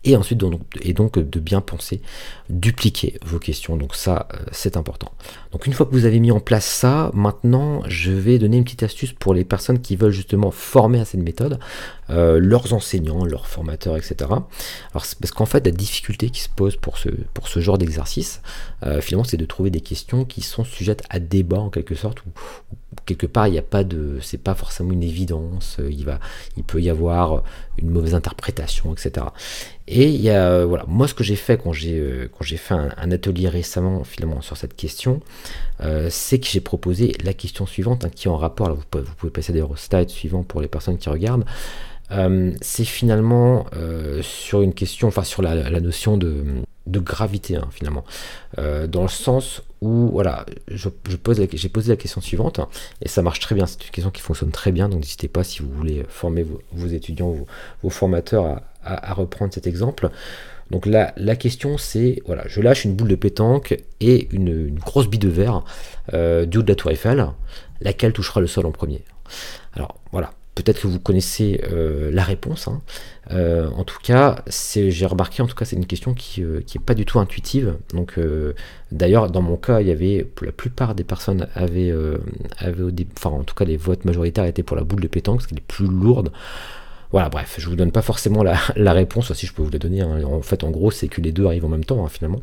Et 0.07 0.17
ensuite 0.17 0.39
donc, 0.39 0.61
et 0.81 0.93
donc 0.93 1.19
de 1.19 1.41
bien 1.41 1.61
penser 1.61 2.01
dupliquer 2.49 3.19
vos 3.25 3.39
questions. 3.39 3.77
Donc 3.77 3.95
ça, 3.95 4.29
euh, 4.33 4.39
c'est 4.53 4.77
important. 4.77 5.11
Donc 5.53 5.67
une 5.67 5.73
fois 5.73 5.85
que 5.85 5.93
vous 5.93 6.05
avez 6.05 6.21
mis 6.21 6.31
en 6.31 6.41
place 6.41 6.65
ça, 6.65 7.11
maintenant, 7.13 7.83
je 7.89 8.13
vais 8.13 8.39
donner 8.39 8.57
une 8.57 8.65
petite 8.65 8.85
astuce 8.85 9.13
pour 9.13 9.35
les 9.35 9.45
personnes 9.45 9.81
qui 9.81 9.97
veulent 9.97 10.13
justement 10.13 10.51
former 10.51 11.01
à 11.01 11.05
cette 11.05 11.21
méthode, 11.21 11.59
euh, 12.11 12.39
leurs 12.39 12.73
enseignants, 12.73 13.25
leurs 13.25 13.49
formateurs, 13.49 13.97
etc. 13.97 14.15
Alors 14.21 14.47
parce 14.93 15.33
qu'en 15.33 15.47
fait, 15.47 15.67
la 15.67 15.73
difficulté 15.73 16.31
qui 16.31 16.41
se 16.41 16.49
pose 16.49 16.77
pour 16.77 16.99
ce, 16.99 17.09
pour 17.35 17.49
ce 17.49 17.59
genre 17.59 17.79
d'exercice, 17.79 18.41
euh, 18.85 19.01
finalement, 19.01 19.25
c'est 19.25 19.37
de 19.37 19.47
trouver 19.47 19.71
des 19.71 19.81
questions 19.81 20.25
qui 20.25 20.41
sont 20.41 20.65
sujettes 20.65 21.03
à 21.11 21.19
débat 21.19 21.59
en 21.59 21.71
quelque 21.71 21.97
sorte, 21.97 22.21
ou, 22.27 22.31
quelque 23.05 23.27
part 23.27 23.47
il 23.47 23.53
n'y 23.53 23.59
a 23.59 23.63
pas 23.63 23.85
de, 23.85 24.19
c'est 24.23 24.39
pas 24.39 24.55
forcément 24.55 24.93
une 24.93 25.03
évidence, 25.03 25.79
il 25.91 26.05
va, 26.05 26.19
il 26.57 26.65
peut 26.65 26.81
y 26.81 26.91
avoir 26.91 27.43
une 27.79 27.91
mauvaise 27.91 28.15
interprétation, 28.15 28.93
etc. 28.93 29.27
Et 29.89 30.09
il 30.09 30.21
y 30.21 30.31
a, 30.31 30.65
voilà, 30.65 30.85
moi 30.89 31.07
ce 31.09 31.15
que 31.15 31.25
j'ai 31.25 31.37
fait 31.37 31.59
quand 31.59 31.73
j'ai 31.73 31.99
euh, 31.99 32.31
quand 32.33 32.45
j'ai 32.45 32.57
fait 32.57 32.75
un, 32.75 33.11
atelier 33.11 33.49
récemment 33.49 34.05
finalement 34.05 34.41
sur 34.41 34.57
cette 34.57 34.75
question, 34.75 35.21
euh, 35.81 36.09
c'est 36.11 36.39
que 36.39 36.47
j'ai 36.47 36.61
proposé 36.61 37.17
la 37.23 37.35
question 37.35 37.67
suivante 37.67 38.05
hein, 38.05 38.11
qui 38.15 38.29
est 38.29 38.31
en 38.31 38.37
rapport. 38.37 38.69
Là, 38.69 38.75
vous, 38.75 39.03
pouvez, 39.17 39.31
passer 39.31 39.53
d'ailleurs 39.53 39.71
au 39.71 39.77
slide 39.77 40.09
suivant 40.09 40.43
pour 40.43 40.61
les 40.61 40.69
personnes 40.69 40.99
qui 40.99 41.09
regardent. 41.09 41.45
Euh, 42.13 42.53
c'est 42.61 42.85
finalement 42.85 43.67
sur 44.23 44.63
une 44.63 44.75
question, 44.75 45.09
enfin 45.09 45.25
sur 45.25 45.43
la, 45.43 45.81
notion 45.81 46.17
de, 46.17 46.45
de 46.87 47.01
gravité 47.01 47.57
hein, 47.57 47.69
finalement, 47.71 48.05
dans 48.57 49.03
le 49.03 49.09
sens 49.09 49.63
voilà, 50.13 50.47
je, 50.69 50.89
pose 50.89 51.41
j'ai 51.53 51.69
posé 51.69 51.93
la 51.93 51.97
question 51.97 52.21
suivante 52.21 52.61
et 53.03 53.09
ça 53.09 53.23
marche 53.23 53.41
très 53.41 53.55
bien. 53.55 53.67
C'est 53.67 53.85
une 53.85 53.91
question 53.91 54.11
qui 54.11 54.23
fonctionne 54.23 54.51
très 54.51 54.73
bien, 54.73 54.89
donc 54.89 55.01
n'hésitez 55.01 55.29
pas 55.29 55.45
si 55.45 55.63
vous 55.63 55.71
voulez 55.71 56.05
former 56.09 56.47
vos, 56.73 56.89
étudiants, 56.89 57.35
vos, 57.83 57.91
formateurs 57.91 58.63
à, 58.83 59.11
à, 59.11 59.15
reprendre 59.15 59.53
cet 59.53 59.67
exemple. 59.67 60.11
Donc 60.71 60.87
là, 60.87 61.13
la 61.17 61.37
question 61.37 61.79
c'est, 61.79 62.23
voilà, 62.27 62.45
je 62.49 62.61
lâche 62.61 62.85
une 62.85 62.95
boule 62.95 63.09
de 63.09 63.15
pétanque 63.15 63.79
et 64.01 64.29
une, 64.33 64.75
grosse 64.79 65.09
bille 65.09 65.21
de 65.21 65.29
verre 65.29 65.65
euh, 66.13 66.45
du 66.45 66.59
haut 66.59 66.63
de 66.63 66.69
la 66.69 66.75
tour 66.75 66.91
Eiffel, 66.91 67.27
laquelle 67.81 68.13
touchera 68.13 68.41
le 68.41 68.47
sol 68.47 68.67
en 68.67 68.73
premier. 68.73 69.03
Alors 69.75 69.99
voilà, 70.13 70.33
peut-être 70.57 70.81
que 70.81 70.89
vous 70.89 70.99
connaissez 70.99 71.61
euh, 71.71 72.11
la 72.13 72.25
réponse. 72.25 72.67
Hein. 72.67 72.81
Euh, 73.31 73.69
en 73.77 73.85
tout 73.85 73.99
cas, 74.03 74.43
j'ai 74.49 75.07
remarqué, 75.07 75.43
en 75.43 75.47
tout 75.47 75.55
cas, 75.55 75.65
c'est 75.65 75.77
une 75.77 75.87
question 75.87 76.15
qui 76.15 76.43
n'est 76.43 76.85
pas 76.85 76.95
du 76.95 77.05
tout 77.05 77.21
intuitive. 77.21 77.77
Donc, 77.95 78.19
d'ailleurs, 78.91 79.31
dans 79.31 79.43
mon 79.43 79.57
cas, 79.57 79.81
il 79.81 79.87
y 79.87 79.93
avait, 79.93 80.27
la 80.43 80.53
plupart 80.53 80.97
des 80.97 81.05
personnes 81.05 81.47
avaient, 81.55 81.95
avaient 82.59 83.07
enfin, 83.17 83.31
en 83.31 83.45
tout 83.45 83.55
cas, 83.55 83.65
les 83.65 83.77
votes 83.77 84.05
majoritaires 84.05 84.47
étaient 84.47 84.65
pour 84.65 84.77
la 84.77 84.83
boule 84.83 85.01
de 85.01 85.09
pétanque, 85.09 85.43
ce 85.43 85.47
qui 85.47 85.55
est 85.55 85.61
plus 85.61 85.87
lourde. 85.87 86.33
Voilà, 87.13 87.29
bref, 87.29 87.57
je 87.59 87.69
vous 87.69 87.77
donne 87.77 87.93
pas 87.93 88.03
forcément 88.03 88.43
la, 88.43 88.59
réponse, 88.93 89.33
si 89.33 89.47
je 89.47 89.53
peux 89.53 89.63
vous 89.63 89.71
la 89.71 89.79
donner. 89.79 90.01
Hein. 90.01 90.25
En 90.25 90.43
fait, 90.43 90.65
en 90.65 90.71
gros, 90.71 90.91
c'est 90.91 91.09
que 91.09 91.21
les 91.21 91.33
deux 91.33 91.47
arrivent 91.47 91.65
en 91.65 91.71
même 91.71 91.85
temps, 91.85 92.05
hein, 92.05 92.09
finalement. 92.09 92.41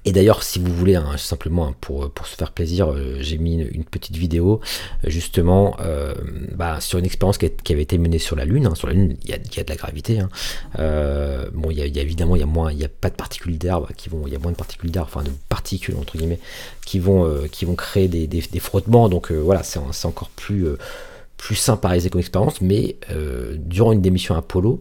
Euh, 0.00 0.10
et 0.10 0.12
d'ailleurs, 0.12 0.42
si 0.42 0.58
vous 0.58 0.72
voulez, 0.72 0.96
hein, 0.96 1.16
simplement 1.16 1.72
pour, 1.80 2.10
pour 2.10 2.26
se 2.26 2.36
faire 2.36 2.52
plaisir, 2.52 2.90
euh, 2.90 3.16
j'ai 3.20 3.38
mis 3.38 3.56
une, 3.60 3.84
petite 3.84 4.16
vidéo 4.16 4.60
justement 5.04 5.76
euh, 5.80 6.14
bah, 6.54 6.80
sur 6.80 6.98
une 6.98 7.04
expérience 7.04 7.38
qui, 7.38 7.72
avait 7.72 7.82
été 7.82 7.98
menée 7.98 8.18
sur 8.18 8.36
la 8.36 8.44
Lune. 8.44 8.74
sur 8.74 8.88
la 8.88 8.94
Lune, 8.94 9.16
il 9.24 9.30
y 9.30 9.34
a, 9.34 9.38
de 9.38 9.68
la 9.68 9.76
gravité. 9.76 10.20
bon, 11.54 11.70
il 11.70 11.78
y, 11.78 11.82
a, 11.82 12.02
évidemment, 12.02 12.36
il 12.36 12.40
y 12.40 12.42
a 12.42 12.46
moins, 12.46 12.72
a 12.72 12.88
pas 12.88 13.10
de 13.10 13.16
particules 13.16 13.58
d'air 13.58 13.82
qui 13.96 14.08
vont, 14.08 14.26
il 14.26 14.32
y 14.32 14.36
a 14.36 14.38
moins 14.38 14.52
de 14.52 14.56
particules 14.56 14.90
d'air, 14.90 15.04
enfin 15.04 15.22
de 15.22 15.30
particules 15.48 15.96
entre 15.96 16.16
guillemets, 16.16 16.40
qui 16.86 16.98
vont, 16.98 17.28
qui 17.50 17.64
vont 17.64 17.74
créer 17.74 18.08
des, 18.08 18.26
des, 18.26 18.60
frottements. 18.60 19.08
Donc 19.08 19.32
voilà, 19.32 19.62
c'est 19.62 20.06
encore 20.06 20.30
plus 20.30 20.66
plus 21.40 21.70
réaliser 21.82 22.10
comme 22.10 22.20
expérience, 22.20 22.60
mais 22.60 22.96
euh, 23.10 23.56
durant 23.58 23.92
une 23.92 24.02
démission 24.02 24.34
Apollo, 24.34 24.78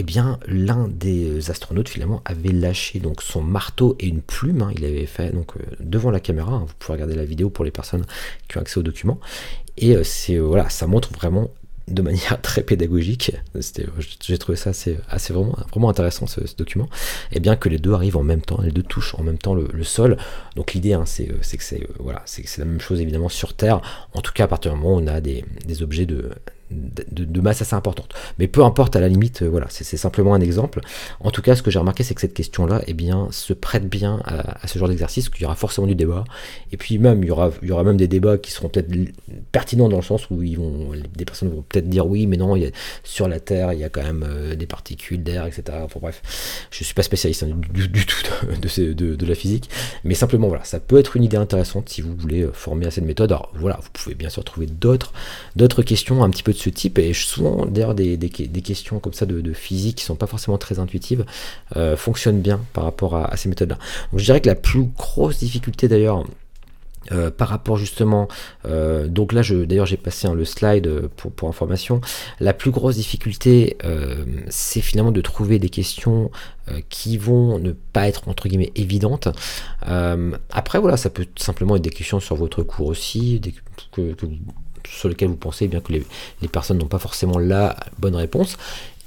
eh 0.00 0.04
bien, 0.04 0.38
l'un 0.46 0.86
des 0.86 1.50
astronautes 1.50 1.88
finalement 1.88 2.22
avait 2.24 2.52
lâché 2.52 3.00
donc 3.00 3.20
son 3.20 3.42
marteau 3.42 3.96
et 3.98 4.06
une 4.06 4.22
plume. 4.22 4.62
Hein. 4.62 4.70
il 4.76 4.84
avait 4.84 5.06
fait 5.06 5.34
donc 5.34 5.56
euh, 5.56 5.60
devant 5.80 6.12
la 6.12 6.20
caméra. 6.20 6.52
Hein. 6.52 6.66
vous 6.68 6.74
pouvez 6.78 6.94
regarder 6.94 7.16
la 7.16 7.24
vidéo 7.24 7.50
pour 7.50 7.64
les 7.64 7.72
personnes 7.72 8.04
qui 8.48 8.58
ont 8.58 8.60
accès 8.60 8.78
au 8.78 8.84
document. 8.84 9.18
Et 9.76 9.96
euh, 9.96 10.04
c'est 10.04 10.38
voilà, 10.38 10.68
ça 10.70 10.86
montre 10.86 11.12
vraiment 11.12 11.50
de 11.88 12.00
manière 12.00 12.40
très 12.42 12.62
pédagogique, 12.62 13.32
j'ai 14.20 14.38
trouvé 14.38 14.56
ça 14.56 14.70
assez, 14.70 15.32
vraiment, 15.32 15.88
intéressant 15.88 16.26
ce, 16.26 16.40
document, 16.56 16.84
et 17.32 17.36
eh 17.36 17.40
bien 17.40 17.56
que 17.56 17.68
les 17.68 17.78
deux 17.78 17.94
arrivent 17.94 18.18
en 18.18 18.22
même 18.22 18.42
temps, 18.42 18.60
les 18.62 18.70
deux 18.70 18.82
touchent 18.82 19.14
en 19.14 19.22
même 19.22 19.38
temps 19.38 19.54
le, 19.54 19.84
sol. 19.84 20.16
Donc 20.54 20.74
l'idée, 20.74 20.92
hein, 20.92 21.04
c'est 21.06 21.26
que 21.26 21.64
c'est 21.64 21.88
voilà, 21.98 22.22
c'est 22.26 22.58
la 22.58 22.66
même 22.66 22.80
chose 22.80 23.00
évidemment 23.00 23.30
sur 23.30 23.54
Terre. 23.54 23.80
En 24.12 24.20
tout 24.20 24.32
cas, 24.32 24.44
à 24.44 24.48
partir 24.48 24.72
du 24.72 24.78
moment 24.78 24.96
où 24.96 25.00
on 25.00 25.06
a 25.08 25.20
des 25.20 25.42
objets 25.82 26.06
de, 26.06 26.30
de, 26.70 27.40
masse 27.40 27.62
assez 27.62 27.74
importante. 27.74 28.14
Mais 28.38 28.48
peu 28.48 28.64
importe, 28.64 28.96
à 28.96 29.00
la 29.00 29.08
limite, 29.08 29.42
euh, 29.42 29.48
voilà, 29.48 29.66
c'est 29.70 29.96
simplement 29.96 30.34
un 30.34 30.40
exemple. 30.40 30.80
En 31.20 31.30
tout 31.30 31.42
cas, 31.42 31.54
ce 31.54 31.62
que 31.62 31.70
j'ai 31.70 31.78
remarqué, 31.78 32.02
c'est 32.02 32.14
que 32.14 32.20
cette 32.20 32.34
question-là, 32.34 32.82
eh 32.86 32.94
bien, 32.94 33.28
se 33.30 33.52
prête 33.52 33.88
bien 33.88 34.20
à, 34.24 34.66
ce 34.66 34.78
genre 34.78 34.88
d'exercice, 34.88 35.28
qu'il 35.28 35.42
y 35.42 35.44
aura 35.46 35.54
forcément 35.54 35.86
du 35.86 35.94
débat. 35.94 36.24
Et 36.72 36.76
puis 36.76 36.98
même, 36.98 37.22
il 37.22 37.28
y 37.28 37.30
aura, 37.30 37.50
il 37.62 37.68
y 37.68 37.72
aura 37.72 37.84
même 37.84 37.96
des 37.96 38.08
débats 38.08 38.38
qui 38.38 38.50
seront 38.50 38.68
peut-être 38.68 38.92
pertinents 39.52 39.88
dans 39.88 39.96
le 39.96 40.02
sens 40.02 40.28
où 40.30 40.42
ils 40.42 40.56
vont, 40.56 40.90
des 41.16 41.24
personnes 41.24 41.50
vont 41.50 41.64
peut-être 41.68 41.88
dire 41.88 42.06
oui, 42.06 42.26
mais 42.26 42.36
non, 42.36 42.56
sur 43.04 43.28
la 43.28 43.40
Terre, 43.40 43.72
il 43.72 43.80
y 43.80 43.84
a 43.84 43.88
quand 43.88 44.02
même 44.02 44.24
euh, 44.26 44.54
des 44.54 44.66
particules 44.66 45.22
d'air, 45.22 45.46
etc. 45.46 45.62
Enfin 45.82 46.00
bref, 46.00 46.22
je 46.70 46.84
suis 46.84 46.94
pas 46.94 47.02
spécialiste 47.02 47.44
hein, 47.44 47.56
du, 47.72 48.06
tout 48.06 48.16
de, 48.94 49.26
la 49.26 49.34
physique, 49.34 49.70
mais 50.04 50.14
simplement 50.14 50.48
voilà, 50.48 50.64
ça 50.64 50.80
peut 50.80 50.98
être 50.98 51.16
une 51.16 51.24
idée 51.24 51.36
intéressante 51.36 51.88
si 51.88 52.00
vous 52.00 52.14
voulez 52.16 52.42
euh, 52.42 52.52
former 52.52 52.86
à 52.86 52.90
cette 52.90 53.04
méthode. 53.04 53.30
Alors 53.32 53.52
voilà, 53.54 53.78
vous 53.82 53.90
pouvez 53.92 54.14
bien 54.14 54.28
sûr 54.28 54.44
trouver 54.44 54.66
d'autres, 54.66 55.12
d'autres 55.56 55.82
questions 55.82 56.22
un 56.24 56.30
petit 56.30 56.42
peu 56.42 56.52
ce 56.58 56.70
type, 56.70 56.98
et 56.98 57.12
souvent 57.12 57.66
d'ailleurs 57.66 57.94
des, 57.94 58.18
questions 58.62 58.98
comme 58.98 59.12
ça 59.12 59.26
de, 59.26 59.52
physique 59.52 59.96
qui 59.96 60.04
sont 60.04 60.16
pas 60.16 60.26
forcément 60.26 60.58
très 60.58 60.78
intuitives, 60.78 61.24
euh, 61.76 61.96
fonctionnent 61.96 62.40
bien 62.40 62.60
par 62.72 62.84
rapport 62.84 63.16
à, 63.16 63.36
ces 63.36 63.48
méthodes-là. 63.48 63.78
Je 64.14 64.24
dirais 64.24 64.40
que 64.40 64.48
la 64.48 64.54
plus 64.54 64.84
grosse 64.84 65.38
difficulté 65.38 65.88
d'ailleurs, 65.88 66.24
euh, 67.10 67.30
par 67.30 67.48
rapport 67.48 67.78
justement, 67.78 68.28
euh, 68.66 69.08
donc 69.08 69.32
là 69.32 69.40
d'ailleurs 69.42 69.86
j'ai 69.86 69.96
passé 69.96 70.28
le 70.28 70.44
slide 70.44 71.08
pour, 71.16 71.48
information, 71.48 72.02
la 72.38 72.52
plus 72.52 72.70
grosse 72.70 72.96
difficulté 72.96 73.78
c'est 74.48 74.82
finalement 74.82 75.12
de 75.12 75.20
trouver 75.22 75.58
des 75.58 75.70
questions 75.70 76.30
qui 76.90 77.16
vont 77.16 77.58
ne 77.58 77.72
pas 77.72 78.08
être 78.08 78.28
entre 78.28 78.48
guillemets 78.48 78.72
évidentes. 78.74 79.28
après 79.80 80.78
voilà, 80.78 80.96
ça 80.98 81.08
peut 81.08 81.26
simplement 81.36 81.76
être 81.76 81.82
des 81.82 81.90
questions 81.90 82.20
sur 82.20 82.36
votre 82.36 82.62
cours 82.62 82.88
aussi, 82.88 83.40
sur 84.86 85.08
lequel 85.08 85.28
vous 85.28 85.36
pensez 85.36 85.68
bien 85.68 85.80
que 85.80 85.92
les, 85.92 86.04
personnes 86.48 86.78
n'ont 86.78 86.86
pas 86.86 86.98
forcément 86.98 87.38
la 87.38 87.76
bonne 87.98 88.16
réponse. 88.16 88.56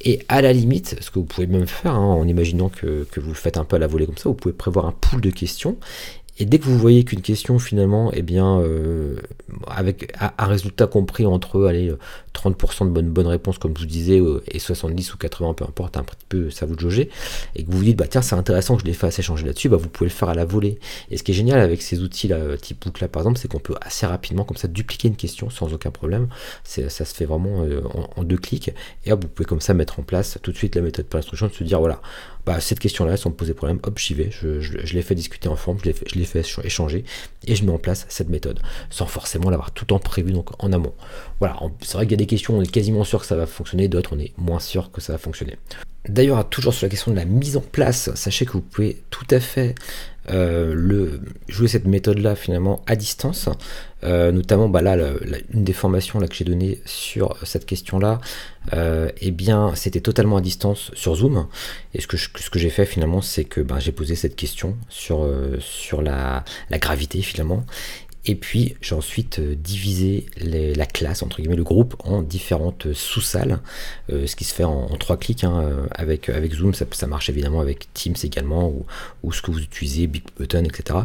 Et 0.04 0.26
à 0.30 0.42
la 0.42 0.52
limite, 0.52 0.96
ce 1.00 1.12
que 1.12 1.20
vous 1.20 1.26
pouvez 1.26 1.46
même 1.46 1.68
faire, 1.68 1.94
hein, 1.94 2.00
en 2.00 2.28
imaginant 2.28 2.70
que, 2.70 3.08
que, 3.12 3.20
vous 3.20 3.36
faites 3.36 3.58
un 3.58 3.64
peu 3.64 3.76
à 3.76 3.80
la 3.80 3.86
volée 3.86 4.08
comme 4.08 4.18
ça, 4.18 4.30
vous 4.30 4.36
pouvez 4.36 4.54
prévoir 4.54 4.88
un 4.88 4.94
pool 4.94 5.22
de 5.22 5.30
questions 5.30 5.78
et 6.42 6.46
dès 6.46 6.58
que 6.58 6.64
vous 6.64 6.78
voyez 6.80 7.04
qu'une 7.04 7.22
question 7.22 7.60
finalement, 7.60 8.10
eh 8.14 8.24
bien, 8.24 8.60
euh, 8.62 9.16
avec 9.68 10.12
un 10.20 10.46
résultat 10.48 10.88
compris 10.88 11.28
entre 11.28 11.68
allez, 11.68 11.94
30% 12.34 12.86
de 12.86 12.90
bonnes, 12.90 13.12
bonnes 13.12 13.28
réponses, 13.28 13.60
comme 13.60 13.76
je 13.76 13.82
vous 13.82 13.88
disais, 13.88 14.20
euh, 14.20 14.42
et 14.48 14.58
70 14.58 15.14
ou 15.14 15.18
80, 15.18 15.54
peu 15.54 15.66
importe, 15.66 15.98
un 15.98 16.04
petit 16.04 16.26
peu, 16.30 16.50
ça 16.50 16.66
vous 16.66 16.76
jauger, 16.80 17.12
et 17.56 17.64
que 17.64 17.70
vous 17.70 17.78
vous 17.78 17.84
dites, 17.84 17.96
bah 17.96 18.08
tiens, 18.08 18.24
c'est 18.24 18.34
intéressant 18.34 18.76
que 18.76 18.82
je 18.82 18.88
les 18.88 18.94
fasse 18.94 19.20
échanger 19.20 19.46
là-dessus, 19.46 19.70
bah, 19.70 19.78
vous 19.78 19.88
pouvez 19.88 20.10
le 20.10 20.16
faire 20.16 20.30
à 20.30 20.34
la 20.34 20.46
volée. 20.46 20.80
Et 21.12 21.18
ce 21.18 21.22
qui 21.22 21.30
est 21.30 21.36
génial 21.36 21.60
avec 21.60 21.84
ces 21.84 22.02
outils-là, 22.02 22.38
euh, 22.38 22.58
type 22.58 22.86
Book 22.86 23.02
là 23.02 23.08
par 23.08 23.22
exemple, 23.22 23.38
c'est 23.38 23.48
qu'on 23.48 23.60
peut 23.60 23.76
assez 23.80 24.08
rapidement, 24.08 24.44
comme 24.44 24.58
ça, 24.58 24.68
dupliquer 24.68 25.10
une 25.10 25.18
question 25.18 25.52
sans 25.52 25.72
aucun 25.76 25.92
problème. 25.92 26.28
Ça 26.64 26.90
se 26.90 27.04
fait 27.04 27.26
vraiment 27.26 27.68
en, 28.16 28.24
deux 28.24 28.38
clics, 28.38 28.72
et 29.06 29.12
hop, 29.12 29.22
vous 29.24 29.30
pouvez 29.30 29.46
comme 29.46 29.62
ça 29.62 29.76
mettre 29.76 30.00
en 30.00 30.04
place 30.04 30.40
tout 30.42 30.52
de 30.52 30.58
suite 30.58 30.76
la 30.76 30.82
méthode 30.82 31.06
par 31.06 31.20
instruction, 31.20 31.46
de 31.46 31.54
se 31.54 31.64
dire, 31.64 31.80
voilà, 31.80 32.02
bah, 32.46 32.60
cette 32.60 32.80
question-là, 32.80 33.18
sans 33.18 33.30
me 33.30 33.36
poser 33.36 33.54
problème, 33.54 33.80
hop, 33.84 34.00
j'y 34.00 34.16
vais, 34.16 34.32
je, 34.32 34.60
je, 34.60 34.94
l'ai 34.94 35.02
fait 35.04 35.14
discuter 35.14 35.48
en 35.48 35.56
forme, 35.56 35.78
je 35.84 35.92
l'ai 36.16 36.26
fait, 36.26 36.31
échanger, 36.40 37.04
et 37.46 37.56
je 37.56 37.66
mets 37.66 37.72
en 37.72 37.78
place 37.78 38.06
cette 38.10 38.30
méthode, 38.30 38.60
sans 38.90 39.06
forcément 39.06 39.50
l'avoir 39.50 39.72
tout 39.72 39.94
en 39.94 40.00
prévu, 40.00 40.32
donc 40.32 40.50
en 40.64 40.72
amont. 40.74 40.94
Voilà, 41.40 41.60
c'est 41.82 41.94
vrai 41.94 42.06
qu'il 42.06 42.12
y 42.12 42.16
a 42.16 42.18
des 42.18 42.28
questions, 42.28 42.58
on 42.58 42.62
est 42.62 42.72
quasiment 42.72 43.04
sûr 43.04 43.20
que 43.20 43.26
ça 43.26 43.36
va 43.36 43.46
fonctionner, 43.46 43.88
d'autres 43.88 44.16
on 44.16 44.20
est 44.20 44.34
moins 44.38 44.60
sûr 44.60 44.92
que 44.92 45.02
ça 45.02 45.14
va 45.14 45.20
fonctionner. 45.20 45.58
D'ailleurs, 46.10 46.48
toujours 46.50 46.74
sur 46.74 46.86
la 46.86 46.90
question 46.90 47.12
de 47.12 47.16
la 47.16 47.26
mise 47.26 47.58
en 47.58 47.62
place, 47.62 48.14
sachez 48.16 48.46
que 48.46 48.54
vous 48.54 48.62
pouvez 48.62 49.04
tout 49.12 49.28
à 49.30 49.40
fait 49.40 49.76
euh, 50.30 51.18
jouer 51.48 51.68
cette 51.68 51.86
méthode-là 51.86 52.36
finalement 52.36 52.84
à 52.88 52.96
distance. 52.96 53.50
Euh, 54.04 54.32
notamment, 54.32 54.70
bah 54.70 54.82
là, 54.82 54.96
une 55.54 55.64
des 55.64 55.74
formations 55.74 56.20
que 56.20 56.34
j'ai 56.34 56.46
donné 56.46 56.80
sur 56.86 57.38
cette 57.44 57.66
question-là, 57.66 58.20
euh, 58.74 59.12
eh 59.22 59.34
c'était 59.76 60.02
totalement 60.02 60.38
à 60.38 60.42
distance 60.42 60.92
sur 60.94 61.16
Zoom. 61.16 61.48
Et 61.94 62.02
ce 62.02 62.08
que, 62.08 62.60
j'ai 62.60 62.70
fait 62.70 62.86
finalement, 62.86 63.22
c'est 63.22 63.46
que 63.46 63.62
bah, 63.62 63.80
j'ai 63.80 63.92
posé 63.92 64.16
cette 64.16 64.36
question 64.36 64.78
sur, 64.90 65.28
la, 66.02 66.44
gravité 66.72 67.22
finalement. 67.22 67.66
Et 68.26 68.36
puis 68.36 68.76
j'ai 68.82 68.94
ensuite 68.94 69.40
euh, 69.40 69.56
divisé 69.56 70.28
la 70.38 70.86
classe, 70.86 71.24
entre 71.24 71.38
guillemets, 71.38 71.56
le 71.56 71.64
groupe 71.64 71.96
en 72.04 72.22
différentes 72.22 72.94
sous-salles, 72.94 73.60
euh, 74.12 74.28
ce 74.28 74.36
qui 74.36 74.44
se 74.44 74.54
fait 74.54 74.64
en, 74.64 74.88
trois 74.98 75.18
clics 75.18 75.44
hein, 75.44 75.62
euh, 75.62 75.88
avec, 75.92 76.30
avec 76.30 76.54
Zoom, 76.54 76.74
ça, 76.74 77.08
marche 77.08 77.30
évidemment 77.30 77.62
avec 77.62 77.92
Teams 77.94 78.16
également, 78.24 78.70
ou, 78.70 78.86
ou, 79.24 79.32
ce 79.32 79.42
que 79.42 79.50
vous 79.50 79.60
utilisez, 79.60 80.06
Big 80.06 80.24
Button, 80.38 80.66
etc. 80.66 81.00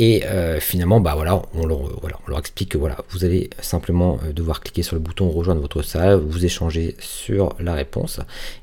Et 0.00 0.24
euh, 0.26 0.60
finalement, 0.60 1.00
bah 1.00 1.14
voilà, 1.16 1.42
on 1.54 1.66
leur, 1.66 1.80
voilà, 2.00 2.20
on 2.24 2.30
leur 2.30 2.38
explique 2.38 2.70
que 2.70 2.78
voilà, 2.78 2.98
vous 3.10 3.24
allez 3.24 3.50
simplement 3.60 4.20
euh, 4.24 4.32
devoir 4.32 4.60
cliquer 4.60 4.84
sur 4.84 4.94
le 4.94 5.00
bouton 5.00 5.28
rejoindre 5.28 5.60
votre 5.60 5.82
salle, 5.82 6.20
vous 6.20 6.44
échanger 6.44 6.94
sur 7.00 7.56
la 7.58 7.74
réponse, 7.74 8.20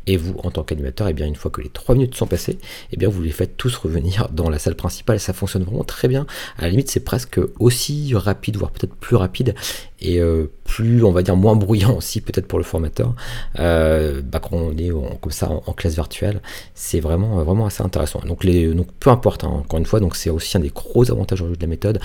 et 0.07 0.15
vous, 0.15 0.35
en 0.45 0.49
tant 0.49 0.63
qu'animateur, 0.63 1.07
et 1.07 1.09
eh 1.09 1.13
bien 1.13 1.27
une 1.27 1.35
fois 1.35 1.51
que 1.51 1.59
les 1.59 1.67
3 1.67 1.95
minutes 1.95 2.15
sont 2.15 2.25
passées, 2.25 2.53
et 2.53 2.59
eh 2.93 2.97
bien 2.97 3.09
vous 3.09 3.21
les 3.21 3.31
faites 3.31 3.57
tous 3.57 3.75
revenir 3.75 4.29
dans 4.31 4.49
la 4.49 4.59
salle 4.59 4.75
principale. 4.75 5.19
Ça 5.19 5.33
fonctionne 5.33 5.63
vraiment 5.63 5.83
très 5.83 6.07
bien. 6.07 6.25
À 6.57 6.61
la 6.61 6.69
limite, 6.69 6.89
c'est 6.89 7.01
presque 7.01 7.41
aussi 7.59 8.13
rapide, 8.15 8.55
voire 8.55 8.71
peut-être 8.71 8.95
plus 8.95 9.17
rapide, 9.17 9.55
et 9.99 10.21
euh, 10.21 10.49
plus, 10.63 11.03
on 11.03 11.11
va 11.11 11.21
dire, 11.21 11.35
moins 11.35 11.57
bruyant 11.57 11.97
aussi 11.97 12.21
peut-être 12.21 12.47
pour 12.47 12.59
le 12.59 12.65
formateur. 12.65 13.13
bah, 13.55 14.39
quand 14.41 14.53
on 14.53 14.77
est 14.77 14.91
comme 15.19 15.31
ça 15.31 15.49
en, 15.49 15.73
classe 15.73 15.95
virtuelle, 15.95 16.41
c'est 16.75 17.01
vraiment, 17.01 17.43
vraiment 17.43 17.65
assez 17.65 17.83
intéressant. 17.83 18.21
Donc, 18.25 18.45
les, 18.45 18.73
donc 18.73 18.87
peu 19.01 19.09
importe, 19.09 19.43
hein, 19.43 19.49
encore 19.49 19.79
une 19.79 19.85
fois, 19.85 19.99
donc 19.99 20.15
c'est 20.15 20.29
aussi 20.29 20.55
un 20.55 20.61
des 20.61 20.69
gros 20.69 21.11
avantages 21.11 21.24
aujourd'hui 21.33 21.57
de 21.57 21.61
la 21.61 21.67
méthode 21.67 21.99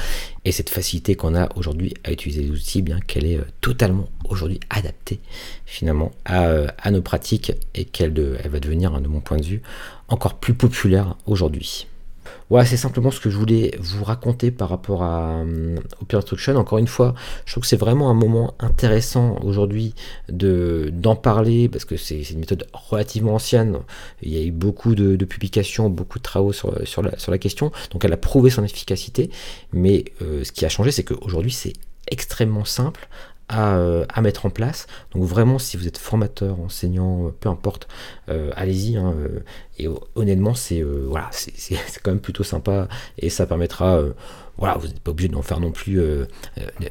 et 0.45 0.53
cette 0.53 0.71
facilité 0.71 1.15
qu'on 1.15 1.35
a 1.35 1.49
aujourd'hui 1.57 1.95
à 2.05 2.13
utiliser 2.13 2.43
les 2.43 2.51
outils, 2.51 2.83
bien 2.83 3.01
qu'elle 3.01 3.27
est 3.27 3.39
euh, 3.39 3.45
totalement 3.61 4.09
aujourd'hui 4.29 4.61
adaptée 4.71 5.21
finalement 5.67 6.13
à, 6.25 6.47
euh, 6.47 6.67
nos 6.91 7.03
pratiques 7.03 7.53
et 7.75 7.85
qu'elle 7.85 8.11
elle 8.43 8.51
va 8.51 8.61
devenir, 8.61 8.95
hein, 8.95 9.01
de 9.01 9.09
mon 9.09 9.21
point 9.21 9.37
de 9.37 9.45
vue, 9.45 9.63
encore 10.09 10.35
plus 10.35 10.55
populaire 10.55 11.17
aujourd'hui. 11.27 11.87
Voilà, 12.51 12.67
c'est 12.67 12.77
simplement 12.77 13.13
ce 13.13 13.21
que 13.21 13.31
je 13.31 13.37
voulais 13.37 13.77
vous 13.79 14.03
raconter 14.03 14.51
par 14.51 14.69
rapport 14.69 15.05
à, 15.05 15.41
euh, 15.41 15.77
au 16.01 16.17
instruction. 16.17 16.57
Encore 16.57 16.79
une 16.79 16.89
fois, 16.89 17.15
je 17.47 17.53
trouve 17.53 17.63
que 17.63 17.69
c'est 17.69 17.77
vraiment 17.77 18.11
un 18.11 18.15
moment 18.15 18.55
intéressant 18.59 19.39
aujourd'hui 19.45 19.95
de, 20.29 20.91
d'en 20.93 21.15
parler 21.15 21.69
parce 21.69 21.85
que 21.85 21.97
c'est, 21.97 22.23
une 22.31 22.41
méthode 22.41 22.67
relativement 22.73 23.35
ancienne. 23.35 23.79
Il 24.23 24.33
y 24.37 24.39
a 24.39 24.45
eu 24.45 24.51
beaucoup 24.51 24.97
de, 24.97 25.25
publications, 25.25 25.89
beaucoup 25.89 26.19
de 26.19 26.25
travaux 26.25 26.53
sur, 26.53 26.73
la, 26.73 27.39
question. 27.39 27.71
Donc 27.93 28.05
elle 28.05 28.13
a 28.13 28.17
prouvé 28.17 28.51
son 28.51 28.65
efficacité. 28.65 29.31
Mais 29.73 30.07
euh, 30.21 30.43
ce 30.43 30.51
qui 30.51 30.65
a 30.65 30.69
changé, 30.69 30.91
c'est 30.91 31.05
qu'aujourd'hui, 31.05 31.53
c'est 31.53 31.75
extrêmement 32.11 32.65
simple 32.65 33.09
euh, 33.53 34.05
à, 34.09 34.23
mettre 34.23 34.47
en 34.47 34.51
place. 34.51 34.89
Donc 35.13 35.23
vraiment, 35.23 35.61
si 35.61 35.77
vous 35.77 35.87
êtes 35.87 35.99
formateur, 35.99 36.59
enseignant, 36.61 37.27
euh, 37.27 37.31
peu 37.39 37.49
importe, 37.49 37.87
allez-y. 38.57 38.97
Hein, 38.97 39.15
et 39.85 39.89
honnêtement, 40.15 40.55
c'est 40.55 40.83
voilà, 40.83 41.29
c'est 41.33 41.77
quand 42.03 42.11
même 42.11 42.21
plutôt 42.21 42.45
sympa 42.45 42.89
et 43.19 43.31
ça 43.31 43.47
permettra, 43.47 44.01
voilà, 44.59 44.77
vous 44.77 44.87
n'êtes 44.87 45.01
pas 45.01 45.11
obligé 45.11 45.29
d'en 45.29 45.43
faire 45.43 45.61
non 45.61 45.73
plus 45.73 46.01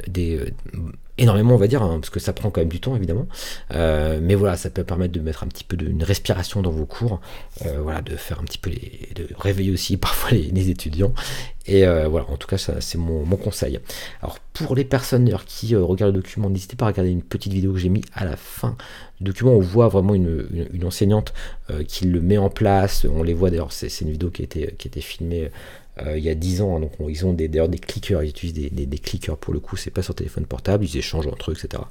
des 0.08 0.54
énormément, 1.20 1.54
on 1.54 1.58
va 1.58 1.68
dire, 1.68 1.84
hein, 1.84 2.00
parce 2.00 2.10
que 2.10 2.20
ça 2.20 2.34
prend 2.34 2.50
quand 2.50 2.62
même 2.62 2.70
du 2.70 2.80
temps, 2.80 2.96
évidemment. 2.96 3.28
Euh, 3.74 4.20
mais 4.22 4.36
voilà, 4.36 4.58
ça 4.58 4.70
peut 4.70 4.84
permettre 4.84 5.14
de 5.14 5.20
mettre 5.20 5.44
un 5.44 5.48
petit 5.48 5.64
peu 5.64 5.78
d'une 5.78 6.04
respiration 6.04 6.62
dans 6.62 6.72
vos 6.72 6.86
cours, 6.86 7.20
euh, 7.66 7.80
voilà, 7.82 8.02
de 8.02 8.16
faire 8.16 8.40
un 8.40 8.44
petit 8.44 8.58
peu 8.58 8.70
les, 8.70 9.10
de 9.16 9.28
réveiller 9.38 9.72
aussi 9.72 9.98
parfois 9.98 10.32
les, 10.32 10.70
étudiants. 10.70 11.14
Et 11.66 11.86
euh, 11.86 12.08
voilà, 12.08 12.28
en 12.30 12.38
tout 12.38 12.48
cas, 12.48 12.58
c'est 12.58 12.98
mon, 12.98 13.26
conseil. 13.36 13.80
Alors, 14.22 14.40
pour 14.54 14.76
les 14.76 14.86
personnes 14.86 15.32
qui 15.46 15.76
regardent 15.76 16.16
le 16.16 16.22
document, 16.22 16.50
n'hésitez 16.50 16.76
pas 16.76 16.86
à 16.86 16.88
regarder 16.90 17.12
une 17.12 17.22
petite 17.22 17.54
vidéo 17.54 17.74
que 17.74 17.80
j'ai 17.80 17.90
mis 17.90 18.02
à 18.14 18.26
la 18.26 18.36
fin 18.36 18.76
du 19.20 19.26
document. 19.26 19.52
On 19.52 19.60
voit 19.60 19.88
vraiment 19.88 20.16
une, 20.16 20.48
enseignante 20.84 21.34
qui 21.88 22.06
le 22.06 22.22
met 22.22 22.38
en 22.38 22.50
place. 22.50 22.79
On 23.10 23.24
les 23.24 23.34
voit 23.34 23.50
d'ailleurs, 23.50 23.72
c'est, 23.72 24.02
une 24.02 24.12
vidéo 24.12 24.30
qui 24.30 24.42
a 24.42 24.46
été, 24.46 25.02
filmée 25.02 25.50
euh, 26.06 26.18
il 26.18 26.24
y 26.24 26.30
a 26.30 26.36
10 26.36 26.62
ans. 26.62 26.78
Hein, 26.78 26.80
donc 26.82 26.92
ils 27.08 27.26
ont 27.26 27.34
d'ailleurs 27.34 27.70
des, 27.70 27.80
clickers, 27.80 28.24
ils 28.24 28.30
utilisent 28.30 28.72
des, 28.72 28.86
des, 28.86 29.00
pour 29.40 29.54
le 29.54 29.60
coup, 29.60 29.76
c'est 29.76 29.92
pas 29.92 30.02
sur 30.02 30.16
téléphone 30.16 30.46
portable, 30.46 30.86
ils 30.86 30.98
échangent 30.98 31.28
entre 31.28 31.52
eux, 31.52 31.56
etc. 31.58 31.84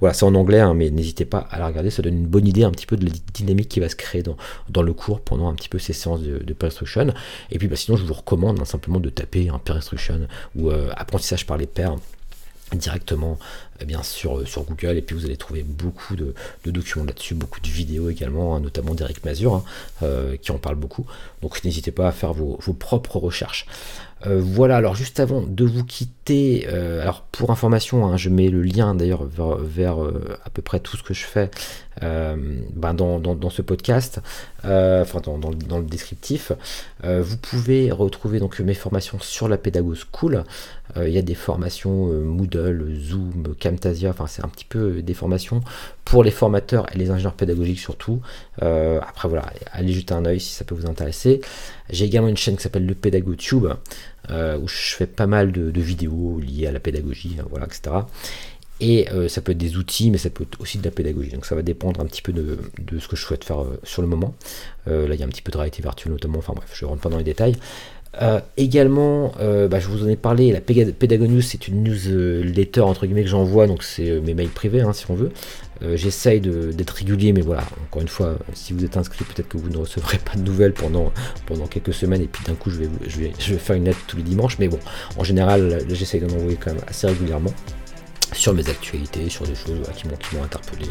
Voilà, 0.00 0.14
c'est 0.14 0.24
en 0.24 0.34
anglais, 0.34 0.60
hein, 0.60 0.74
mais 0.74 0.90
n'hésitez 0.90 1.24
pas 1.24 1.46
à 1.50 1.58
la 1.58 1.66
regarder, 1.66 1.90
ça 1.90 2.02
donne 2.02 2.16
une 2.16 2.26
bonne 2.26 2.46
idée 2.46 2.64
un 2.64 2.70
petit 2.70 2.86
peu 2.86 2.96
de 2.96 3.04
la 3.06 3.12
dynamique 3.34 3.68
qui 3.68 3.80
va 3.80 3.88
se 3.88 3.96
créer 3.96 4.22
dans, 4.22 4.36
dans 4.68 4.82
le 4.82 4.92
cours 4.92 5.20
pendant 5.20 5.48
un 5.48 5.54
petit 5.54 5.68
peu 5.68 5.78
ces 5.78 5.92
séances 5.92 6.22
de, 6.22 6.38
de 6.38 6.56
instruction. 6.62 7.12
Et 7.50 7.58
puis 7.58 7.68
bah, 7.68 7.76
sinon, 7.76 7.96
je 7.96 8.04
vous 8.04 8.14
recommande 8.14 8.60
hein, 8.60 8.64
simplement 8.64 9.00
de 9.00 9.10
taper 9.10 9.48
un 9.48 9.58
peer 9.58 9.76
instruction 9.76 10.26
ou 10.56 10.70
euh, 10.70 10.90
apprentissage 10.96 11.46
par 11.46 11.56
les 11.56 11.66
pairs 11.66 11.96
directement 12.76 13.38
eh 13.80 13.84
bien 13.84 14.02
sur, 14.02 14.46
sur 14.46 14.64
Google 14.64 14.96
et 14.96 15.02
puis 15.02 15.16
vous 15.16 15.24
allez 15.24 15.36
trouver 15.36 15.62
beaucoup 15.62 16.16
de, 16.16 16.34
documents 16.66 17.04
là-dessus, 17.04 17.34
beaucoup 17.34 17.60
de 17.60 17.68
vidéos 17.68 18.10
également, 18.10 18.54
hein, 18.54 18.60
notamment 18.60 18.94
d'Eric 18.94 19.24
Mazur 19.24 19.54
hein, 19.54 19.64
euh, 20.02 20.36
qui 20.36 20.52
en 20.52 20.58
parle 20.58 20.76
beaucoup. 20.76 21.06
Donc 21.42 21.64
n'hésitez 21.64 21.90
pas 21.90 22.08
à 22.08 22.12
faire 22.12 22.32
vos, 22.32 22.58
propres 22.78 23.16
recherches. 23.16 23.66
Euh, 24.26 24.38
voilà, 24.38 24.76
alors 24.76 24.94
juste 24.94 25.18
avant 25.18 25.40
de 25.40 25.64
vous 25.64 25.82
quitter, 25.82 26.66
euh, 26.68 27.00
alors 27.00 27.22
pour 27.32 27.50
information, 27.50 28.04
hein, 28.06 28.18
je 28.18 28.28
mets 28.28 28.50
le 28.50 28.60
lien 28.60 28.94
d'ailleurs 28.94 29.24
vers, 29.24 29.96
à 29.98 30.50
peu 30.50 30.60
près 30.60 30.78
tout 30.78 30.98
ce 30.98 31.02
que 31.02 31.14
je 31.14 31.24
fais 31.24 31.50
ben 32.00 32.94
dans, 32.94 33.50
ce 33.50 33.62
podcast, 33.62 34.20
enfin 34.62 35.20
dans, 35.22 35.38
dans, 35.38 35.78
le 35.78 35.84
descriptif. 35.84 36.52
vous 37.02 37.36
pouvez 37.36 37.90
retrouver 37.90 38.40
donc 38.40 38.58
mes 38.60 38.74
formations 38.74 39.18
sur 39.20 39.48
la 39.48 39.58
Pédago 39.58 39.94
School. 39.94 40.44
Il 40.96 41.10
y 41.10 41.18
a 41.18 41.22
des 41.22 41.34
formations 41.34 42.06
Moodle, 42.06 42.94
Zoom, 42.98 43.54
Enfin 44.08 44.26
c'est 44.26 44.44
un 44.44 44.48
petit 44.48 44.64
peu 44.64 45.02
des 45.02 45.14
formations 45.14 45.62
pour 46.04 46.24
les 46.24 46.30
formateurs 46.30 46.86
et 46.92 46.98
les 46.98 47.10
ingénieurs 47.10 47.34
pédagogiques 47.34 47.78
surtout. 47.78 48.20
Euh, 48.62 49.00
après 49.00 49.28
voilà, 49.28 49.52
allez 49.72 49.92
jeter 49.92 50.12
un 50.14 50.24
oeil 50.24 50.40
si 50.40 50.52
ça 50.52 50.64
peut 50.64 50.74
vous 50.74 50.86
intéresser. 50.86 51.40
J'ai 51.88 52.04
également 52.04 52.28
une 52.28 52.36
chaîne 52.36 52.56
qui 52.56 52.62
s'appelle 52.62 52.86
le 52.86 52.94
PédagoTube 52.94 53.66
euh, 54.30 54.58
où 54.58 54.68
je 54.68 54.94
fais 54.94 55.06
pas 55.06 55.26
mal 55.26 55.52
de, 55.52 55.80
vidéos 55.80 56.40
liées 56.40 56.66
à 56.66 56.72
la 56.72 56.80
pédagogie, 56.80 57.36
hein, 57.40 57.46
voilà, 57.48 57.66
etc. 57.66 57.96
Et 58.82 59.10
euh, 59.10 59.28
ça 59.28 59.42
peut 59.42 59.52
être 59.52 59.58
des 59.58 59.76
outils, 59.76 60.10
mais 60.10 60.18
ça 60.18 60.30
peut 60.30 60.44
être 60.44 60.60
aussi 60.60 60.78
de 60.78 60.84
la 60.84 60.90
pédagogie. 60.90 61.30
Donc 61.30 61.44
ça 61.44 61.54
va 61.54 61.62
dépendre 61.62 62.00
un 62.00 62.06
petit 62.06 62.22
peu 62.22 62.32
de, 62.32 62.58
ce 62.98 63.08
que 63.08 63.14
je 63.14 63.22
souhaite 63.22 63.44
faire 63.44 63.64
sur 63.84 64.02
le 64.02 64.08
moment. 64.08 64.34
là, 64.86 65.14
il 65.14 65.20
y 65.20 65.22
a 65.22 65.26
un 65.26 65.28
petit 65.28 65.42
peu 65.42 65.52
de 65.52 65.58
réalité 65.58 65.82
virtuelle 65.82 66.12
notamment. 66.12 66.38
Enfin 66.38 66.54
bref, 66.56 66.70
je 66.74 66.84
ne 66.84 66.90
rentre 66.90 67.02
pas 67.02 67.10
dans 67.10 67.18
les 67.18 67.24
détails. 67.24 67.56
Euh, 68.20 68.40
également, 68.56 69.32
euh, 69.38 69.68
bah, 69.68 69.78
je 69.78 69.86
vous 69.86 70.04
en 70.04 70.08
ai 70.08 70.16
parlé, 70.16 70.50
la 70.50 70.60
Pedagonius 70.60 71.46
c'est 71.46 71.68
une 71.68 71.84
newsletter 71.84 72.80
entre 72.80 73.06
guillemets 73.06 73.22
que 73.22 73.28
j'envoie, 73.28 73.68
donc 73.68 73.84
c'est 73.84 74.10
euh, 74.10 74.20
mes 74.20 74.34
mails 74.34 74.48
privés 74.48 74.80
hein, 74.80 74.92
si 74.92 75.08
on 75.10 75.14
veut. 75.14 75.30
J'essaye 75.94 76.42
d'être 76.42 76.90
régulier, 76.90 77.32
mais 77.32 77.40
voilà, 77.40 77.62
encore 77.86 78.02
une 78.02 78.08
fois, 78.08 78.36
si 78.52 78.74
vous 78.74 78.84
êtes 78.84 78.98
inscrit, 78.98 79.24
peut-être 79.24 79.48
que 79.48 79.56
vous 79.56 79.70
ne 79.70 79.78
recevrez 79.78 80.18
pas 80.18 80.34
de 80.36 80.42
nouvelles 80.42 80.74
pendant, 80.74 81.10
pendant 81.46 81.66
quelques 81.66 81.94
semaines, 81.94 82.20
et 82.20 82.26
puis 82.26 82.44
d'un 82.44 82.52
coup 82.52 82.68
je 82.68 82.80
vais, 82.80 82.88
je, 83.06 83.18
vais, 83.18 83.32
je 83.38 83.54
vais 83.54 83.58
faire 83.58 83.76
une 83.76 83.84
lettre 83.84 83.98
tous 84.06 84.18
les 84.18 84.22
dimanches, 84.22 84.58
mais 84.58 84.68
bon, 84.68 84.78
en 85.16 85.24
général, 85.24 85.78
j'essaye 85.88 86.20
d'en 86.20 86.34
envoyer 86.36 86.58
quand 86.62 86.74
même 86.74 86.82
assez 86.86 87.06
régulièrement 87.06 87.54
sur 88.34 88.52
mes 88.52 88.68
actualités, 88.68 89.30
sur 89.30 89.46
des 89.46 89.54
choses 89.54 89.78
qui 89.96 90.06
m'ont 90.06 90.44
interpellé. 90.44 90.84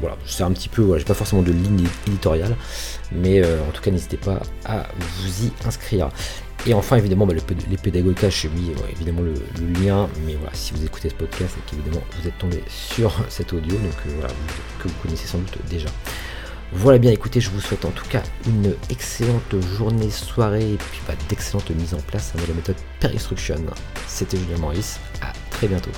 Voilà, 0.00 0.16
c'est 0.26 0.42
un 0.42 0.50
petit 0.50 0.68
peu, 0.68 0.82
voilà, 0.82 0.98
j'ai 0.98 1.06
pas 1.06 1.14
forcément 1.14 1.42
de 1.42 1.52
ligne 1.52 1.86
éditoriale, 2.08 2.56
mais 3.12 3.44
en 3.44 3.70
tout 3.72 3.80
cas 3.80 3.92
n'hésitez 3.92 4.16
pas 4.16 4.42
à 4.64 4.88
vous 4.98 5.44
y 5.44 5.52
inscrire. 5.64 6.08
Et 6.66 6.74
enfin, 6.74 6.96
évidemment, 6.96 7.26
bah, 7.26 7.34
les 7.70 7.76
pédagogues 7.76 8.16
j'ai 8.28 8.48
mis 8.48 8.72
évidemment 8.90 9.22
le, 9.22 9.34
lien, 9.80 10.08
mais 10.24 10.34
voilà, 10.34 10.52
si 10.54 10.74
vous 10.74 10.84
écoutez 10.84 11.08
ce 11.08 11.14
podcast 11.14 11.54
et 11.56 11.70
qu'évidemment 11.70 12.02
vous 12.20 12.26
êtes 12.26 12.36
tombé 12.38 12.62
sur 12.68 13.12
cet 13.28 13.52
audio, 13.52 13.76
donc 13.76 13.94
euh, 14.06 14.10
voilà, 14.18 14.34
que 14.80 14.88
vous 14.88 14.94
connaissez 15.02 15.28
sans 15.28 15.38
doute 15.38 15.58
déjà. 15.70 15.88
Voilà 16.72 16.98
bien, 16.98 17.12
écoutez, 17.12 17.40
je 17.40 17.50
vous 17.50 17.60
souhaite 17.60 17.84
en 17.84 17.90
tout 17.90 18.06
cas 18.08 18.24
une 18.46 18.74
excellente 18.90 19.54
journée, 19.76 20.10
soirée 20.10 20.72
et 20.72 20.76
puis 20.76 21.00
bah, 21.06 21.14
d'excellentes 21.28 21.70
mises 21.70 21.94
en 21.94 22.00
place 22.00 22.32
de 22.34 22.46
la 22.48 22.54
méthode 22.54 22.76
Per 22.98 23.08
Instruction. 23.14 23.62
C'était 24.08 24.36
Julien 24.36 24.58
Maurice, 24.58 24.98
à 25.22 25.32
très 25.50 25.68
bientôt. 25.68 25.92